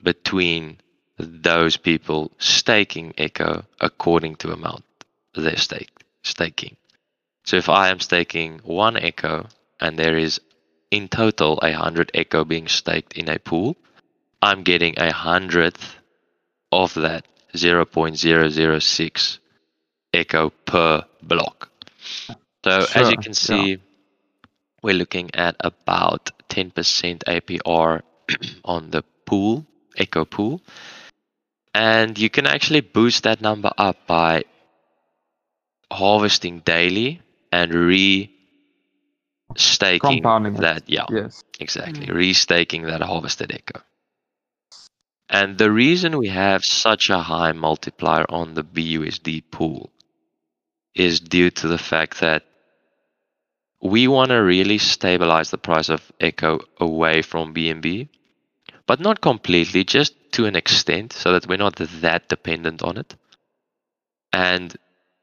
between 0.02 0.80
those 1.18 1.78
people 1.78 2.32
staking 2.38 3.14
Echo 3.18 3.66
according 3.82 4.36
to 4.38 4.52
amount 4.52 4.86
they're 5.36 5.58
staking. 6.24 6.76
So 7.46 7.58
if 7.58 7.70
I 7.70 7.90
am 7.90 8.00
staking 8.00 8.60
one 8.64 8.98
Echo 8.98 9.48
and 9.80 9.98
there 9.98 10.18
is 10.18 10.42
in 10.92 11.08
total 11.08 11.60
a 11.60 11.72
hundred 11.72 12.12
Echo 12.14 12.44
being 12.44 12.68
staked 12.68 13.14
in 13.14 13.30
a 13.30 13.40
pool, 13.40 13.76
I'm 14.42 14.64
getting 14.64 15.00
a 15.00 15.12
hundredth 15.12 15.96
of 16.72 16.94
that 16.96 17.26
0.006 17.54 19.40
Echo 20.14 20.50
per 20.66 21.04
block. 21.22 21.70
So 22.64 22.86
as 22.96 23.10
you 23.12 23.18
can 23.18 23.34
see, 23.34 23.78
we're 24.82 24.96
looking 24.96 25.30
at 25.36 25.56
about 25.60 26.32
10% 26.50 26.72
APR 27.24 28.02
on 28.66 28.90
the 28.90 29.04
pool, 29.26 29.66
Echo 29.96 30.26
pool. 30.26 30.62
And 31.74 32.18
you 32.18 32.30
can 32.30 32.48
actually 32.48 32.82
boost 32.82 33.24
that 33.24 33.42
number 33.42 33.72
up 33.78 34.08
by 34.08 34.44
harvesting 35.92 36.60
daily 36.62 37.22
and 37.52 37.74
re 37.74 38.32
staking 39.56 40.24
that. 40.24 40.84
Yeah, 40.88 41.06
Yes. 41.12 41.44
exactly. 41.60 42.08
Restaking 42.08 42.86
that 42.88 43.02
harvested 43.02 43.52
echo. 43.52 43.82
And 45.30 45.58
the 45.58 45.72
reason 45.72 46.18
we 46.18 46.30
have 46.30 46.66
such 46.66 47.10
a 47.10 47.20
high 47.20 47.52
multiplier 47.52 48.26
on 48.30 48.56
the 48.56 48.64
BUSD 48.64 49.44
pool 49.52 49.92
is 50.96 51.20
due 51.20 51.52
to 51.52 51.68
the 51.68 51.78
fact 51.78 52.20
that 52.22 52.44
we 53.82 54.08
want 54.08 54.30
to 54.30 54.38
really 54.38 54.80
stabilize 54.80 55.52
the 55.52 55.58
price 55.58 55.90
of 55.90 56.12
Echo 56.20 56.60
away 56.80 57.22
from 57.22 57.54
BNB, 57.54 58.10
but 58.88 59.00
not 59.00 59.22
completely, 59.22 59.84
just 59.84 60.14
to 60.34 60.46
an 60.46 60.56
extent, 60.56 61.14
so 61.14 61.32
that 61.32 61.48
we're 61.48 61.58
not 61.58 61.76
that 61.76 62.28
dependent 62.28 62.82
on 62.82 62.98
it. 62.98 63.16
And 64.34 64.76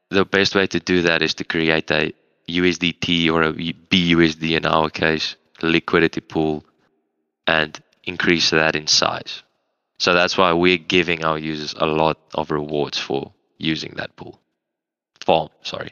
the 0.09 0.25
best 0.25 0.55
way 0.55 0.67
to 0.67 0.79
do 0.79 1.01
that 1.03 1.21
is 1.21 1.33
to 1.35 1.43
create 1.43 1.91
a 1.91 2.13
USDT 2.49 3.29
or 3.29 3.43
a 3.43 3.51
BUSD 3.51 4.57
in 4.57 4.65
our 4.65 4.89
case 4.89 5.35
liquidity 5.61 6.21
pool 6.21 6.63
and 7.45 7.77
increase 8.03 8.51
that 8.51 8.75
in 8.75 8.87
size. 8.87 9.43
So 9.99 10.13
that's 10.13 10.37
why 10.37 10.53
we're 10.53 10.77
giving 10.77 11.23
our 11.23 11.37
users 11.37 11.73
a 11.73 11.85
lot 11.85 12.17
of 12.35 12.51
rewards 12.51 12.97
for 12.97 13.33
using 13.57 13.93
that 13.95 14.15
pool. 14.15 14.39
Farm, 15.25 15.49
sorry. 15.63 15.91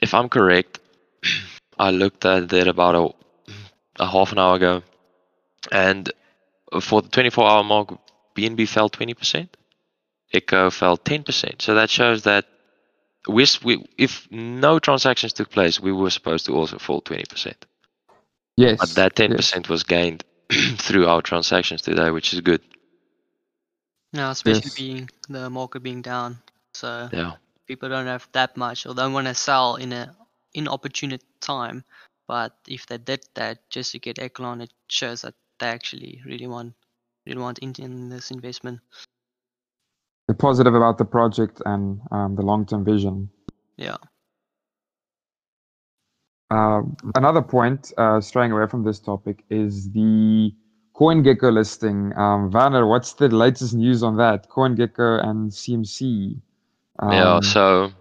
If 0.00 0.12
I'm 0.12 0.28
correct, 0.28 0.80
I 1.78 1.90
looked 1.90 2.24
at 2.24 2.52
it 2.52 2.68
about 2.68 2.94
a, 2.94 4.02
a 4.02 4.06
half 4.06 4.32
an 4.32 4.38
hour 4.38 4.56
ago, 4.56 4.82
and 5.70 6.10
for 6.80 7.02
the 7.02 7.08
24 7.08 7.48
hour 7.48 7.64
mark, 7.64 7.96
BNB 8.34 8.68
fell 8.68 8.90
20%, 8.90 9.48
Echo 10.32 10.70
fell 10.70 10.98
10%. 10.98 11.62
So 11.62 11.74
that 11.74 11.88
shows 11.88 12.24
that 12.24 12.46
we, 13.28 13.46
we, 13.64 13.84
if 13.96 14.28
no 14.30 14.78
transactions 14.78 15.32
took 15.32 15.50
place, 15.50 15.80
we 15.80 15.92
were 15.92 16.10
supposed 16.10 16.46
to 16.46 16.54
also 16.54 16.78
fall 16.78 17.00
20%. 17.00 17.54
Yes. 18.56 18.78
But 18.78 18.90
that 18.90 19.16
ten 19.16 19.30
yes. 19.30 19.36
percent 19.36 19.68
was 19.68 19.82
gained 19.82 20.24
through 20.78 21.06
our 21.06 21.22
transactions 21.22 21.82
today, 21.82 22.10
which 22.10 22.32
is 22.32 22.40
good. 22.40 22.62
Yeah, 24.12 24.30
especially 24.30 24.70
Yes. 24.70 24.76
being 24.76 25.10
the 25.28 25.50
market 25.50 25.82
being 25.82 26.02
down. 26.02 26.38
So 26.74 27.08
Yeah, 27.12 27.32
people 27.66 27.88
don't 27.88 28.06
have 28.06 28.28
that 28.32 28.56
much 28.56 28.86
or 28.86 28.94
don't 28.94 29.12
want 29.12 29.26
to 29.26 29.34
sell 29.34 29.76
in 29.76 29.92
a 29.92 30.14
inopportune 30.54 31.18
time. 31.40 31.84
But 32.28 32.56
if 32.66 32.86
they 32.86 32.98
did 32.98 33.24
that 33.34 33.68
just 33.70 33.92
to 33.92 33.98
get 33.98 34.18
Echelon, 34.18 34.60
it 34.60 34.72
shows 34.88 35.22
that 35.22 35.34
they 35.58 35.68
actually 35.68 36.22
really 36.24 36.46
want 36.46 36.74
really 37.26 37.40
want 37.40 37.58
in, 37.58 37.74
in 37.78 38.08
this 38.08 38.30
investment. 38.30 38.80
They're 40.26 40.34
positive 40.34 40.74
about 40.74 40.98
the 40.98 41.04
project 41.04 41.62
and 41.64 42.00
um, 42.10 42.34
the 42.34 42.42
long-term 42.42 42.84
vision. 42.84 43.30
Yeah. 43.76 43.96
Uh, 46.50 46.82
another 47.14 47.42
point, 47.42 47.92
uh, 47.98 48.20
straying 48.20 48.52
away 48.52 48.66
from 48.66 48.84
this 48.84 48.98
topic, 49.00 49.44
is 49.50 49.90
the 49.90 50.54
CoinGecko 50.94 51.52
listing. 51.52 52.16
Um, 52.16 52.50
Werner, 52.50 52.86
what's 52.86 53.14
the 53.14 53.28
latest 53.28 53.74
news 53.74 54.02
on 54.02 54.16
that? 54.16 54.48
CoinGecko 54.48 55.24
and 55.26 55.50
CMC. 55.50 56.40
yeah. 57.02 57.34
Um, 57.36 57.42
So 57.42 57.92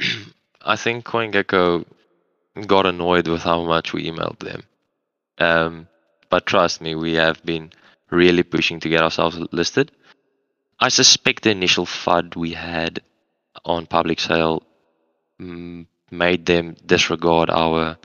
I 0.62 0.76
think 0.76 1.04
CoinGecko 1.04 1.84
got 2.66 2.86
annoyed 2.86 3.28
with 3.28 3.42
how 3.42 3.62
much 3.62 3.92
we 3.92 4.10
emailed 4.10 4.38
them. 4.40 4.62
Um, 5.38 5.88
but 6.30 6.46
trust 6.46 6.80
me, 6.80 6.94
we 6.94 7.14
have 7.14 7.44
been 7.44 7.70
really 8.10 8.42
pushing 8.42 8.80
to 8.80 8.88
get 8.88 9.02
ourselves 9.02 9.38
listed. 9.52 9.92
I 10.80 10.88
suspect 10.88 11.44
the 11.44 11.50
initial 11.50 11.86
FUD 11.86 12.36
we 12.36 12.52
had 12.52 13.00
on 13.64 13.86
public 13.86 14.20
sale 14.20 14.62
made 16.18 16.46
them 16.46 16.76
disregard 16.84 17.50
our 17.50 17.96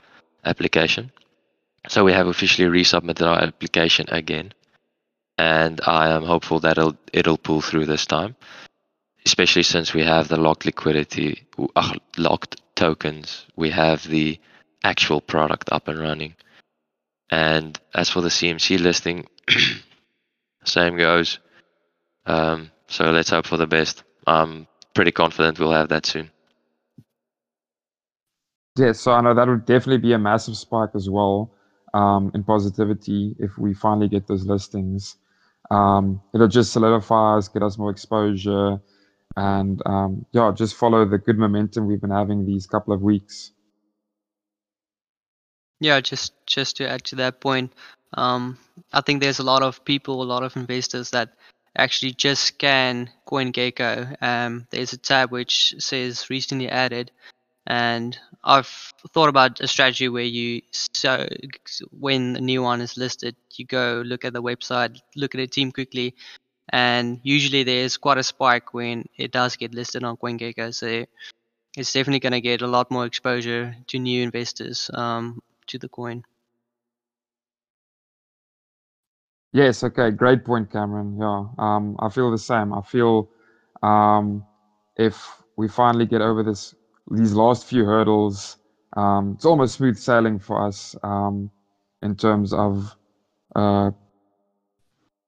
application. 0.44 1.10
So 1.88 2.04
we 2.04 2.12
have 2.12 2.26
officially 2.28 2.68
resubmitted 2.68 3.26
our 3.26 3.42
application 3.42 4.06
again, 4.08 4.52
and 5.36 5.80
I 5.86 6.10
am 6.10 6.22
hopeful 6.22 6.60
that 6.60 6.78
it'll 6.78 6.96
it'll 7.12 7.38
pull 7.38 7.60
through 7.60 7.86
this 7.86 8.06
time, 8.06 8.36
especially 9.26 9.64
since 9.64 9.92
we 9.92 10.04
have 10.04 10.28
the 10.28 10.38
locked 10.38 10.64
liquidity, 10.64 11.44
uh, 11.74 11.94
locked 12.16 12.60
tokens. 12.76 13.46
We 13.56 13.70
have 13.70 14.06
the 14.06 14.38
actual 14.84 15.20
product 15.20 15.70
up 15.72 15.88
and 15.88 15.98
running, 15.98 16.36
and 17.30 17.78
as 17.94 18.08
for 18.10 18.20
the 18.20 18.28
CMC 18.28 18.78
listing, 18.78 19.26
same 20.64 20.96
goes. 20.96 21.40
Um, 22.26 22.70
so 22.86 23.10
let's 23.10 23.30
hope 23.30 23.46
for 23.46 23.56
the 23.56 23.66
best. 23.66 24.04
I'm 24.26 24.68
pretty 24.94 25.10
confident 25.10 25.58
we'll 25.58 25.72
have 25.72 25.88
that 25.88 26.06
soon. 26.06 26.30
Yes, 28.76 29.00
so 29.00 29.12
I 29.12 29.20
know 29.20 29.34
that 29.34 29.46
would 29.46 29.66
definitely 29.66 29.98
be 29.98 30.14
a 30.14 30.18
massive 30.18 30.56
spike 30.56 30.90
as 30.94 31.10
well 31.10 31.52
um, 31.92 32.30
in 32.34 32.42
positivity 32.42 33.36
if 33.38 33.58
we 33.58 33.74
finally 33.74 34.08
get 34.08 34.26
those 34.26 34.46
listings. 34.46 35.16
Um, 35.70 36.22
it'll 36.34 36.48
just 36.48 36.72
solidify 36.72 37.36
us, 37.36 37.48
get 37.48 37.62
us 37.62 37.76
more 37.76 37.90
exposure, 37.90 38.80
and 39.36 39.82
um, 39.86 40.26
yeah, 40.32 40.52
just 40.54 40.74
follow 40.74 41.04
the 41.04 41.18
good 41.18 41.38
momentum 41.38 41.86
we've 41.86 42.00
been 42.00 42.10
having 42.10 42.46
these 42.46 42.66
couple 42.66 42.94
of 42.94 43.02
weeks. 43.02 43.52
Yeah, 45.80 46.00
just 46.00 46.32
just 46.46 46.76
to 46.76 46.88
add 46.88 47.04
to 47.04 47.16
that 47.16 47.40
point, 47.40 47.72
um, 48.14 48.56
I 48.92 49.00
think 49.00 49.20
there's 49.20 49.38
a 49.38 49.44
lot 49.44 49.62
of 49.62 49.84
people, 49.84 50.22
a 50.22 50.24
lot 50.24 50.42
of 50.44 50.56
investors 50.56 51.10
that 51.10 51.34
actually 51.76 52.12
just 52.12 52.44
scan 52.44 53.10
CoinGecko. 53.26 54.22
Um, 54.22 54.66
there's 54.70 54.92
a 54.92 54.98
tab 54.98 55.30
which 55.30 55.74
says 55.78 56.30
recently 56.30 56.68
added, 56.68 57.10
And 57.66 58.18
I've 58.42 58.66
thought 59.12 59.28
about 59.28 59.60
a 59.60 59.68
strategy 59.68 60.08
where 60.08 60.24
you 60.24 60.62
so 60.72 61.28
when 61.90 62.36
a 62.36 62.40
new 62.40 62.62
one 62.62 62.80
is 62.80 62.96
listed, 62.96 63.36
you 63.56 63.64
go 63.64 64.02
look 64.04 64.24
at 64.24 64.32
the 64.32 64.42
website, 64.42 65.00
look 65.14 65.34
at 65.34 65.38
the 65.38 65.46
team 65.46 65.70
quickly, 65.70 66.14
and 66.70 67.20
usually 67.22 67.62
there's 67.62 67.96
quite 67.96 68.18
a 68.18 68.22
spike 68.22 68.74
when 68.74 69.04
it 69.16 69.30
does 69.30 69.56
get 69.56 69.74
listed 69.74 70.02
on 70.02 70.16
CoinGecko. 70.16 70.74
So 70.74 71.04
it's 71.76 71.92
definitely 71.92 72.20
going 72.20 72.32
to 72.32 72.40
get 72.40 72.62
a 72.62 72.66
lot 72.66 72.90
more 72.90 73.06
exposure 73.06 73.76
to 73.86 73.98
new 73.98 74.22
investors 74.22 74.90
um, 74.92 75.40
to 75.68 75.78
the 75.78 75.88
coin. 75.88 76.24
Yes. 79.52 79.84
Okay. 79.84 80.10
Great 80.10 80.44
point, 80.44 80.70
Cameron. 80.72 81.16
Yeah. 81.18 81.44
Um, 81.58 81.96
I 81.98 82.08
feel 82.08 82.30
the 82.30 82.38
same. 82.38 82.72
I 82.72 82.80
feel 82.80 83.28
um, 83.82 84.44
if 84.96 85.30
we 85.56 85.68
finally 85.68 86.06
get 86.06 86.22
over 86.22 86.42
this 86.42 86.74
these 87.12 87.34
last 87.34 87.64
few 87.66 87.84
hurdles, 87.84 88.56
um, 88.96 89.32
it's 89.36 89.44
almost 89.44 89.76
smooth 89.76 89.96
sailing 89.96 90.38
for 90.38 90.66
us 90.66 90.96
um, 91.02 91.50
in 92.02 92.16
terms 92.16 92.52
of 92.52 92.96
uh, 93.54 93.90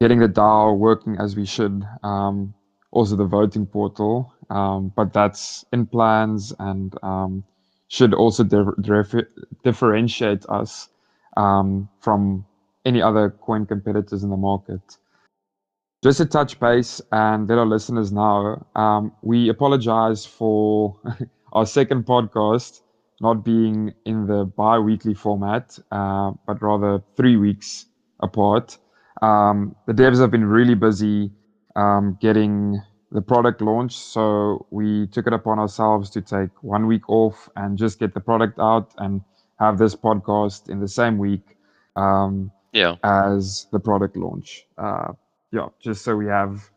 getting 0.01 0.19
the 0.19 0.29
DAO 0.29 0.77
working 0.77 1.17
as 1.19 1.37
we 1.37 1.45
should. 1.45 1.83
Um, 2.03 2.55
also, 2.91 3.17
the 3.17 3.25
voting 3.25 3.67
portal, 3.67 4.33
um, 4.51 4.93
but 4.95 5.13
that's 5.13 5.65
in 5.73 5.87
plans 5.87 6.53
and 6.61 6.95
um, 7.03 7.45
should 7.89 8.15
also 8.15 8.45
dif- 8.45 9.25
differentiate 9.65 10.47
us 10.49 10.89
um, 11.37 11.89
from 12.01 12.45
any 12.85 13.03
other 13.03 13.31
coin 13.41 13.67
competitors 13.67 14.23
in 14.23 14.31
the 14.31 14.37
market. 14.37 14.81
Just 16.05 16.19
to 16.19 16.27
touch 16.27 16.61
base 16.61 17.01
and 17.11 17.49
let 17.49 17.59
our 17.59 17.67
listeners 17.67 18.13
know, 18.13 18.65
we 19.23 19.49
apologize 19.49 20.25
for 20.25 20.97
our 21.55 21.67
second 21.67 22.05
podcast 22.05 22.81
not 23.21 23.45
being 23.45 23.93
in 24.05 24.27
the 24.27 24.45
bi 24.45 24.79
weekly 24.79 25.15
format, 25.15 25.79
uh, 25.93 26.33
but 26.47 26.61
rather 26.61 27.03
three 27.17 27.37
weeks 27.37 27.87
apart. 28.21 28.77
Um, 29.23 29.77
the 29.87 29.93
devs 29.93 30.21
have 30.21 30.31
been 30.31 30.45
really 30.45 30.75
busy 30.75 31.31
um, 31.77 32.19
getting 32.21 32.83
the 33.13 33.23
product 33.23 33.61
launched, 33.61 33.99
so 33.99 34.67
we 34.71 35.07
took 35.09 35.27
it 35.27 35.33
upon 35.33 35.59
ourselves 35.59 36.11
to 36.11 36.21
take 36.21 36.51
one 36.63 36.87
week 36.87 37.09
off 37.09 37.49
and 37.57 37.79
just 37.79 38.01
get 38.01 38.13
the 38.13 38.21
product 38.21 38.59
out 38.59 38.93
and 38.99 39.21
have 39.61 39.79
this 39.79 39.95
podcast 39.95 40.69
in 40.69 40.81
the 40.81 40.89
same 40.89 41.17
week 41.17 41.57
um, 41.95 42.51
yeah. 42.73 42.97
as 43.05 43.69
the 43.71 43.79
product 43.79 44.17
launch. 44.17 44.67
Uh, 44.77 45.13
yeah, 45.53 45.69
just 45.81 46.03
so 46.03 46.17
we 46.17 46.27
have 46.27 46.69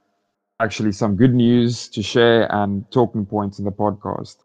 actually 0.60 0.92
some 0.92 1.16
good 1.16 1.34
news 1.34 1.88
to 1.90 2.04
share 2.04 2.52
and 2.54 2.90
talking 2.92 3.26
points 3.26 3.58
in 3.58 3.66
the 3.66 3.72
podcast. 3.72 4.38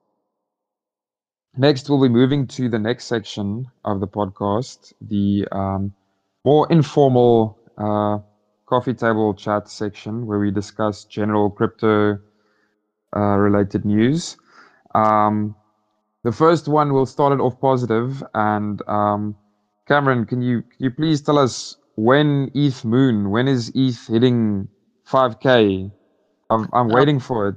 Next, 1.56 1.90
we'll 1.90 2.00
be 2.00 2.08
moving 2.08 2.46
to 2.48 2.68
the 2.70 2.78
next 2.78 3.04
section 3.06 3.66
of 3.84 4.00
the 4.00 4.08
podcast, 4.08 4.94
the 5.02 5.46
um, 5.52 5.92
more 6.44 6.66
informal 6.70 7.58
uh, 7.76 8.18
coffee 8.66 8.94
table 8.94 9.34
chat 9.34 9.68
section 9.68 10.26
where 10.26 10.38
we 10.38 10.50
discuss 10.50 11.04
general 11.04 11.50
crypto 11.50 12.18
uh, 13.14 13.20
related 13.20 13.84
news. 13.84 14.38
Um, 14.94 15.54
the 16.24 16.32
first 16.32 16.68
one 16.68 16.94
will 16.94 17.04
start 17.04 17.34
it 17.34 17.40
off 17.40 17.60
positive, 17.60 18.22
and 18.32 18.80
um, 18.88 19.36
Cameron, 19.86 20.24
can 20.24 20.40
you 20.40 20.62
can 20.62 20.84
you 20.84 20.90
please 20.90 21.20
tell 21.20 21.38
us 21.38 21.76
when 21.96 22.50
ETH 22.54 22.82
Moon, 22.82 23.30
when 23.30 23.46
is 23.46 23.70
ETH 23.74 24.06
hitting 24.06 24.68
5k? 25.06 25.90
I'm, 26.48 26.68
I'm 26.72 26.88
waiting 26.88 27.20
for 27.20 27.48
it. 27.48 27.56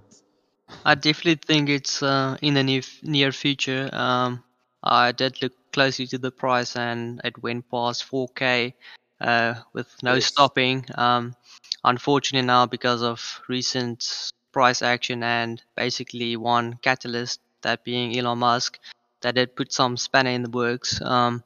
I 0.84 0.95
definitely 0.95 1.41
think 1.45 1.70
it's 1.70 2.01
uh, 2.01 2.37
in 2.42 2.53
the 2.53 2.63
near, 2.63 2.81
near 3.03 3.31
future. 3.31 3.89
Um, 3.94 4.44
I 4.83 5.11
did 5.11 5.42
look 5.42 5.53
closely 5.74 6.07
to 6.07 6.18
the 6.18 6.31
price 6.31 6.75
and 6.75 7.22
it 7.24 7.42
went 7.42 7.70
past 7.70 8.09
4k 8.09 8.74
uh, 9.22 9.55
with 9.74 9.87
no 10.03 10.16
yes. 10.16 10.27
stopping. 10.27 10.85
Um, 10.96 11.35
unfortunately 11.83 12.46
now 12.46 12.66
because 12.66 13.01
of 13.03 13.42
recent 13.48 14.31
price 14.51 14.81
action 14.81 15.24
and 15.24 15.61
basically 15.75 16.37
one 16.37 16.79
catalyst, 16.81 17.39
that 17.61 17.83
being 17.83 18.18
Elon 18.18 18.39
Musk, 18.39 18.79
that 19.22 19.35
did 19.35 19.55
put 19.55 19.74
some 19.74 19.98
spanner 19.98 20.29
in 20.29 20.44
the 20.44 20.50
works. 20.50 21.01
Um, 21.01 21.44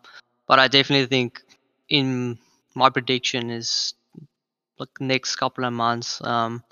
but 0.48 0.60
I 0.60 0.67
definitely 0.67 1.08
think 1.08 1.41
in 1.88 2.38
my 2.76 2.89
prediction 2.89 3.50
is 3.50 3.93
like 4.78 4.89
next 5.00 5.36
couple 5.38 5.65
of 5.65 5.74
months, 5.74 6.22
um, 6.24 6.63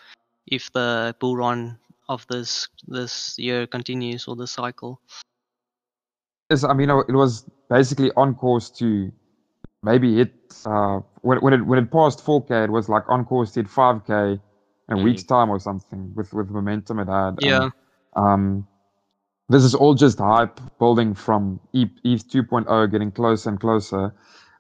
if 0.46 0.72
the 0.72 1.16
bull 1.20 1.36
run 1.36 1.78
of 2.10 2.26
this 2.28 2.68
this 2.88 3.38
year 3.38 3.68
continues 3.68 4.28
or 4.28 4.36
the 4.36 4.48
cycle. 4.48 5.02
Yes, 6.50 6.64
I 6.64 6.74
mean 6.74 6.90
it 6.90 7.14
was 7.14 7.46
basically 7.70 8.12
on 8.16 8.36
course 8.36 8.70
to 8.80 9.12
maybe 9.84 10.16
hit 10.16 10.34
uh, 10.66 11.00
when 11.22 11.40
when 11.40 11.54
it 11.54 11.66
when 11.66 11.80
it 11.80 11.92
passed 11.92 12.26
4K, 12.26 12.66
it 12.66 12.72
was 12.72 12.90
like 12.90 13.04
on 13.08 13.26
course 13.26 13.52
to 13.52 13.62
hit 13.62 13.70
5K 13.70 14.40
in 14.90 14.98
a 14.98 15.00
mm. 15.00 15.04
week's 15.04 15.24
time 15.24 15.50
or 15.50 15.60
something 15.60 16.14
with 16.16 16.34
with 16.34 16.50
momentum 16.50 17.00
it 17.00 17.08
had. 17.08 17.36
Yeah. 17.40 17.64
And, 17.64 17.74
um, 18.16 18.68
this 19.50 19.64
is 19.64 19.74
all 19.74 19.94
just 19.94 20.20
hype 20.20 20.60
building 20.78 21.14
from 21.14 21.60
ETH, 21.74 21.92
ETH 22.04 22.28
2.0 22.28 22.92
getting 22.92 23.12
closer 23.12 23.50
and 23.50 23.60
closer. 23.60 24.14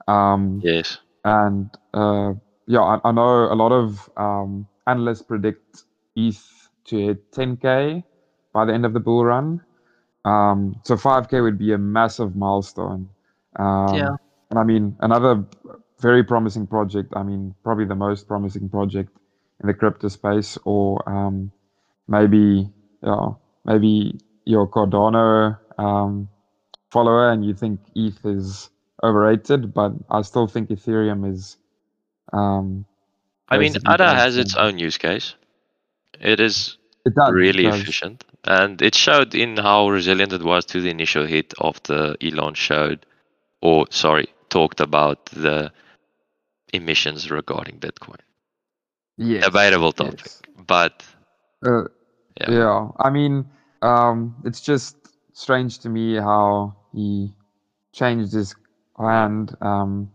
Um, 0.08 0.62
yes. 0.64 1.00
And 1.26 1.70
uh, 1.94 2.34
yeah, 2.68 2.80
I, 2.80 3.00
I, 3.04 3.12
know 3.12 3.52
a 3.52 3.56
lot 3.56 3.74
of 3.74 4.10
um, 4.16 4.66
analysts 4.88 5.24
predict 5.24 5.84
ETH 6.16 6.67
to 6.88 6.98
hit 6.98 7.32
10k 7.32 8.04
by 8.54 8.66
the 8.66 8.74
end 8.74 8.86
of 8.86 8.94
the 8.94 9.00
bull 9.00 9.24
run. 9.24 9.62
Um, 10.26 10.80
so 10.84 10.96
5k 10.96 11.42
would 11.42 11.58
be 11.58 11.74
a 11.74 11.78
massive 11.78 12.36
milestone. 12.36 13.10
Um, 13.56 13.96
yeah. 13.96 14.16
And 14.50 14.60
I 14.60 14.64
mean, 14.64 14.96
another 15.00 15.46
very 16.00 16.24
promising 16.24 16.68
project. 16.68 17.14
I 17.16 17.24
mean, 17.24 17.56
probably 17.64 17.86
the 17.86 17.96
most 17.96 18.28
promising 18.28 18.70
project 18.70 19.16
in 19.62 19.68
the 19.68 19.74
crypto 19.74 20.08
space, 20.08 20.58
or 20.66 21.08
um, 21.10 21.52
maybe, 22.08 22.38
you 22.38 22.70
know, 23.02 23.40
maybe 23.66 24.20
your 24.46 24.68
Cardano 24.68 25.58
um, 25.78 26.30
follower 26.92 27.32
and 27.32 27.46
you 27.46 27.54
think 27.54 27.80
ETH 27.96 28.26
is 28.26 28.70
overrated, 29.04 29.74
but 29.74 29.94
I 30.10 30.22
still 30.22 30.48
think 30.48 30.70
Ethereum 30.70 31.32
is. 31.32 31.58
Um, 32.34 32.86
I 33.50 33.58
mean, 33.58 33.76
ADA 33.76 34.14
has 34.14 34.36
its 34.36 34.56
own 34.56 34.78
use 34.78 34.98
case. 34.98 35.36
It 36.20 36.40
is 36.40 36.78
it 37.06 37.16
does, 37.16 37.32
really 37.32 37.66
it 37.66 37.76
efficient, 37.76 38.24
and 38.44 38.82
it 38.82 38.96
showed 38.96 39.36
in 39.36 39.58
how 39.58 39.90
resilient 39.90 40.34
it 40.34 40.44
was 40.44 40.66
to 40.66 40.82
the 40.82 40.90
initial 40.90 41.26
hit 41.26 41.54
of 41.60 41.82
the 41.84 42.18
Elon 42.22 42.54
showed, 42.54 43.06
or 43.62 43.88
sorry, 43.90 44.28
talked 44.50 44.80
about 44.80 45.26
the 45.28 45.72
emissions 46.74 47.32
regarding 47.32 47.80
Bitcoin. 47.80 48.20
Yeah, 49.18 49.42
debatable 49.42 49.94
topic, 49.94 50.22
yes. 50.24 50.42
but 50.68 51.04
uh, 51.66 51.84
yeah. 52.40 52.52
yeah, 52.52 52.88
I 53.00 53.10
mean, 53.10 53.46
um, 53.82 54.36
it's 54.46 54.62
just 54.62 54.96
strange 55.34 55.80
to 55.80 55.90
me 55.90 56.16
how 56.16 56.76
he 56.94 57.34
changed 57.94 58.34
his 58.34 58.56
hand 59.00 59.56
um, 59.62 60.12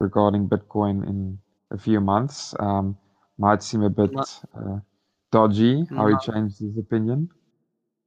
regarding 0.00 0.48
Bitcoin 0.48 1.06
in 1.08 1.38
a 1.70 1.78
few 1.78 2.00
months. 2.00 2.54
Um, 2.58 2.96
might 3.38 3.62
seem 3.62 3.82
a 3.82 3.90
bit 3.90 4.10
uh, 4.16 4.78
dodgy 5.32 5.84
how 5.90 6.06
he 6.06 6.14
changed 6.22 6.60
his 6.60 6.78
opinion. 6.78 7.28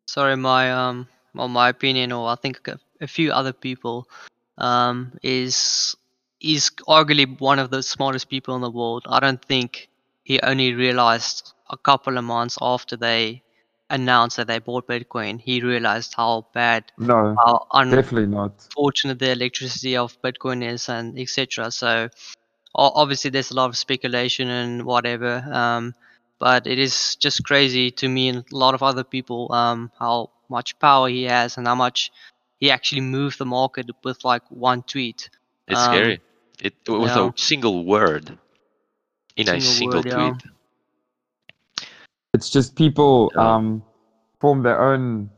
Sorry, 0.07 0.37
my 0.37 0.71
um, 0.71 1.07
well, 1.33 1.49
my 1.49 1.69
opinion, 1.69 2.13
or 2.13 2.29
I 2.29 2.35
think 2.35 2.67
a, 2.67 2.79
a 3.01 3.07
few 3.07 3.31
other 3.31 3.51
people, 3.51 4.07
um, 4.57 5.11
is 5.21 5.95
is 6.39 6.71
arguably 6.87 7.39
one 7.39 7.59
of 7.59 7.69
the 7.71 7.83
smartest 7.83 8.29
people 8.29 8.55
in 8.55 8.61
the 8.61 8.71
world. 8.71 9.03
I 9.09 9.19
don't 9.19 9.43
think 9.43 9.89
he 10.23 10.39
only 10.41 10.73
realized 10.73 11.53
a 11.69 11.77
couple 11.77 12.17
of 12.17 12.23
months 12.23 12.57
after 12.61 12.95
they 12.95 13.41
announced 13.89 14.37
that 14.37 14.47
they 14.47 14.59
bought 14.59 14.87
Bitcoin, 14.87 15.39
he 15.39 15.61
realized 15.61 16.13
how 16.15 16.47
bad, 16.53 16.91
no, 16.97 17.35
how 17.37 17.83
definitely 17.83 18.27
not 18.27 18.67
fortunate 18.73 19.19
the 19.19 19.31
electricity 19.31 19.95
of 19.95 20.19
Bitcoin 20.21 20.63
is, 20.67 20.89
and 20.89 21.17
etc. 21.19 21.71
So 21.71 22.09
obviously, 22.73 23.29
there's 23.29 23.51
a 23.51 23.55
lot 23.55 23.69
of 23.69 23.77
speculation 23.77 24.49
and 24.49 24.85
whatever. 24.85 25.43
Um, 25.51 25.93
but 26.39 26.67
it 26.67 26.79
is 26.79 27.15
just 27.15 27.43
crazy 27.43 27.91
to 27.91 28.07
me 28.07 28.29
and 28.29 28.45
a 28.51 28.55
lot 28.55 28.73
of 28.73 28.83
other 28.83 29.03
people 29.03 29.51
um, 29.53 29.91
how 29.99 30.29
much 30.49 30.77
power 30.79 31.07
he 31.09 31.23
has 31.23 31.57
and 31.57 31.67
how 31.67 31.75
much 31.75 32.11
he 32.59 32.71
actually 32.71 33.01
moved 33.01 33.37
the 33.39 33.45
market 33.45 33.89
with 34.03 34.23
like 34.23 34.43
one 34.49 34.83
tweet. 34.83 35.29
It's 35.67 35.79
um, 35.79 35.93
scary. 35.93 36.21
It 36.61 36.73
with 36.87 37.11
yeah. 37.11 37.29
a 37.29 37.33
single 37.35 37.85
word 37.85 38.37
in 39.35 39.45
single 39.45 39.55
a 39.55 39.61
single 39.61 40.03
word, 40.03 40.11
tweet. 40.11 40.43
Yeah. 40.45 41.85
It's 42.33 42.49
just 42.49 42.75
people 42.75 43.31
um, 43.35 43.83
form 44.39 44.63
their 44.63 44.81
own 44.81 45.29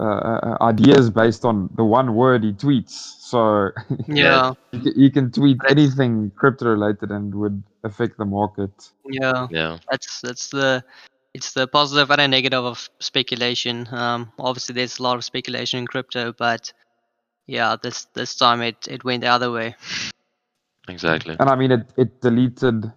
uh, 0.00 0.04
uh, 0.04 0.40
uh, 0.42 0.64
ideas 0.64 1.08
based 1.08 1.44
on 1.44 1.70
the 1.76 1.84
one 1.84 2.14
word 2.14 2.44
he 2.44 2.52
tweets. 2.52 2.90
So 2.90 3.70
yeah, 4.08 4.52
you 4.72 5.10
can 5.10 5.30
tweet 5.30 5.58
anything 5.68 6.32
crypto 6.36 6.66
related 6.66 7.10
and 7.10 7.34
would 7.34 7.62
affect 7.84 8.18
the 8.18 8.24
market. 8.24 8.90
Yeah, 9.06 9.46
yeah. 9.50 9.78
That's 9.90 10.20
that's 10.20 10.48
the 10.48 10.82
it's 11.34 11.52
the 11.52 11.66
positive 11.66 12.10
and 12.10 12.20
a 12.20 12.28
negative 12.28 12.64
of 12.64 12.88
speculation. 13.00 13.88
Um, 13.92 14.32
obviously, 14.38 14.74
there's 14.74 14.98
a 14.98 15.02
lot 15.02 15.16
of 15.16 15.24
speculation 15.24 15.80
in 15.80 15.86
crypto, 15.86 16.32
but 16.32 16.72
yeah, 17.46 17.76
this 17.80 18.06
this 18.14 18.34
time 18.34 18.62
it 18.62 18.88
it 18.88 19.04
went 19.04 19.22
the 19.22 19.28
other 19.28 19.50
way. 19.50 19.76
Exactly. 20.88 21.36
And 21.38 21.48
I 21.48 21.56
mean, 21.56 21.72
it, 21.72 21.86
it 21.96 22.20
deleted 22.20 22.92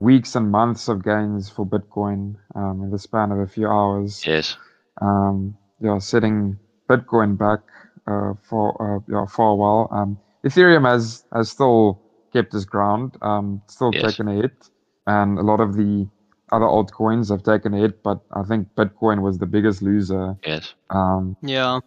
weeks 0.00 0.36
and 0.36 0.50
months 0.50 0.88
of 0.88 1.02
gains 1.02 1.48
for 1.48 1.66
Bitcoin 1.66 2.36
um, 2.54 2.82
in 2.82 2.90
the 2.90 2.98
span 2.98 3.32
of 3.32 3.38
a 3.38 3.46
few 3.46 3.66
hours. 3.68 4.24
Yes. 4.26 4.56
Um, 5.00 5.56
yeah, 5.80 5.98
setting 5.98 6.58
Bitcoin 6.88 7.36
back 7.36 7.60
uh, 8.06 8.34
for 8.42 8.74
uh, 8.80 9.00
yeah, 9.12 9.26
for 9.26 9.48
a 9.48 9.54
while. 9.54 9.88
Um, 9.90 10.18
Ethereum 10.44 10.86
has 10.88 11.24
has 11.32 11.50
still 11.50 12.03
kept 12.34 12.54
its 12.54 12.66
ground, 12.66 13.16
um, 13.22 13.62
still 13.68 13.94
Yes. 13.94 14.18
taken 14.18 14.28
a 14.28 14.34
hit, 14.34 14.70
and 15.06 15.38
a 15.38 15.42
lot 15.42 15.60
of 15.60 15.76
the 15.76 16.08
other 16.52 16.66
altcoins 16.66 17.30
have 17.30 17.44
taken 17.44 17.74
a 17.74 17.78
hit. 17.80 18.02
But 18.04 18.20
I 18.32 18.42
think 18.44 18.68
Bitcoin 18.76 19.22
was 19.22 19.38
the 19.38 19.46
biggest 19.46 19.82
loser, 19.82 20.36
Yes. 20.46 20.74
um, 20.90 21.36
Yeah, 21.42 21.80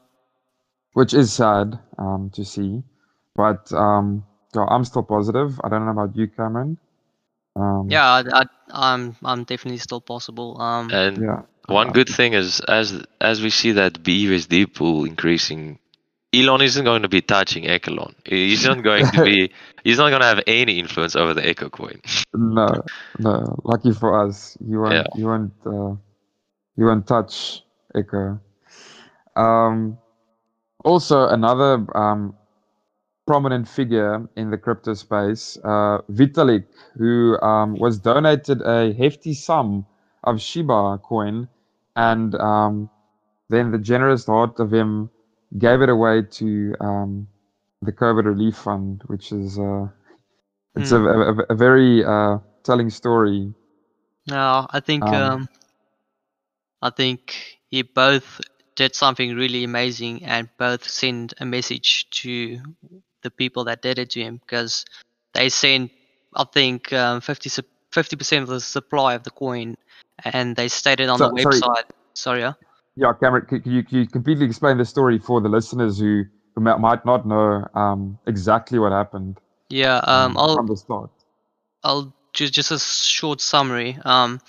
which 0.93 1.13
is 1.13 1.33
sad 1.33 1.79
um, 1.97 2.31
to 2.33 2.45
see. 2.45 2.83
But 3.35 3.71
um, 3.73 4.25
yeah, 4.55 4.65
I'm 4.69 4.85
still 4.85 5.03
positive. 5.03 5.59
I 5.63 5.69
don't 5.69 5.85
know 5.85 5.91
about 5.91 6.15
you, 6.15 6.27
Cameron. 6.27 6.77
Um, 7.55 7.87
yeah, 7.89 8.05
I, 8.05 8.23
I, 8.41 8.43
I'm 8.71 9.15
I'm 9.23 9.43
definitely 9.43 9.79
still 9.79 10.01
possible. 10.01 10.59
Um, 10.61 10.99
And 10.99 11.23
yeah. 11.23 11.41
one 11.67 11.91
good 11.91 12.09
thing 12.09 12.33
is 12.33 12.59
as 12.61 13.03
as 13.21 13.41
we 13.41 13.49
see 13.49 13.73
that 13.73 14.03
BUSD 14.03 14.65
pool 14.65 15.05
increasing, 15.05 15.79
Elon 16.37 16.61
isn't 16.61 16.83
going 16.83 17.01
to 17.01 17.07
be 17.09 17.21
touching 17.21 17.67
Echelon. 17.67 18.15
He's 18.25 18.65
not 18.65 18.83
going 18.83 19.05
to 19.11 19.23
be. 19.23 19.51
He's 19.83 19.97
not 19.97 20.09
going 20.09 20.21
to 20.21 20.27
have 20.27 20.43
any 20.47 20.79
influence 20.79 21.15
over 21.15 21.33
the 21.33 21.47
Echo 21.47 21.69
coin. 21.69 22.01
No, 22.33 22.83
no. 23.19 23.59
Lucky 23.63 23.93
for 23.93 24.27
us, 24.27 24.57
you 24.59 24.81
won't. 24.81 24.93
Yeah. 24.93 25.07
You 25.15 25.25
won't. 25.25 25.53
Uh, 25.65 25.95
you 26.75 26.85
won't 26.85 27.07
touch 27.07 27.63
Echo. 27.95 28.39
Um, 29.35 29.97
also, 30.83 31.27
another 31.29 31.85
um, 31.97 32.35
prominent 33.25 33.67
figure 33.67 34.27
in 34.35 34.49
the 34.51 34.57
crypto 34.57 34.93
space, 34.93 35.57
uh, 35.63 35.99
Vitalik, 36.11 36.65
who 36.97 37.39
um, 37.41 37.75
was 37.75 37.99
donated 37.99 38.61
a 38.61 38.93
hefty 38.93 39.33
sum 39.33 39.85
of 40.23 40.41
Shiba 40.41 40.99
coin, 41.03 41.47
and 41.95 42.35
um, 42.35 42.89
then 43.49 43.71
the 43.71 43.77
generous 43.77 44.25
heart 44.25 44.59
of 44.59 44.73
him 44.73 45.09
gave 45.57 45.81
it 45.81 45.89
away 45.89 46.23
to 46.23 46.75
um, 46.81 47.27
the 47.81 47.91
COVID 47.91 48.25
relief 48.25 48.55
fund, 48.57 49.01
which 49.07 49.31
is 49.31 49.57
uh, 49.59 49.87
it's 50.75 50.91
a, 50.91 50.97
a, 51.01 51.33
a- 51.33 51.45
a 51.49 51.55
very 51.55 52.03
uh, 52.03 52.39
telling 52.63 52.89
story. 52.89 53.53
no, 54.27 54.67
I 54.69 54.79
think 54.79 55.03
Um, 55.03 55.13
um, 55.13 55.49
I 56.81 56.89
think 56.91 57.57
he 57.69 57.81
both 57.81 58.41
did 58.75 58.93
something 58.95 59.35
really 59.35 59.63
amazing 59.63 60.23
and 60.25 60.49
both 60.57 60.87
sent 60.87 61.33
a 61.39 61.45
message 61.45 62.09
to 62.21 62.59
the 63.23 63.31
people 63.31 63.63
that 63.65 63.81
did 63.81 63.97
it 63.97 64.11
to 64.11 64.21
him 64.21 64.37
because 64.37 64.85
they 65.33 65.49
sent 65.49 65.91
I 66.35 66.43
think 66.43 66.93
um, 66.93 67.21
50 67.21 67.49
percent 68.17 68.43
of 68.43 68.49
the 68.49 68.61
supply 68.61 69.15
of 69.15 69.23
the 69.23 69.31
coin 69.31 69.75
and 70.23 70.55
they 70.55 70.67
stated 70.67 71.09
on 71.09 71.17
So- 71.17 71.31
the 71.31 71.41
sorry. 71.41 71.55
website. 71.61 71.89
Sorry, 72.13 72.39
yeah. 72.41 72.53
Yeah, 72.97 73.13
Cameron, 73.13 73.45
could 73.45 73.67
you, 73.67 73.83
could 73.83 73.93
you 73.93 74.07
completely 74.07 74.47
explain 74.47 74.79
the 74.79 74.85
story 74.85 75.19
for 75.19 75.39
the 75.39 75.49
listeners 75.49 75.99
who, 75.99 76.23
who 76.55 76.61
might 76.61 77.05
not 77.05 77.27
know 77.27 77.63
um, 77.75 78.17
exactly 78.25 78.79
what 78.79 78.91
happened 78.91 79.39
Yeah, 79.69 79.97
um, 79.97 80.35
I'll 80.35 80.55
from 80.55 80.65
the 80.65 80.75
start? 80.75 81.11
I'll 81.83 82.11
just 82.33 82.53
just 82.53 82.71
a 82.71 82.79
short 82.79 83.39
summary. 83.39 83.99
Um, 84.03 84.41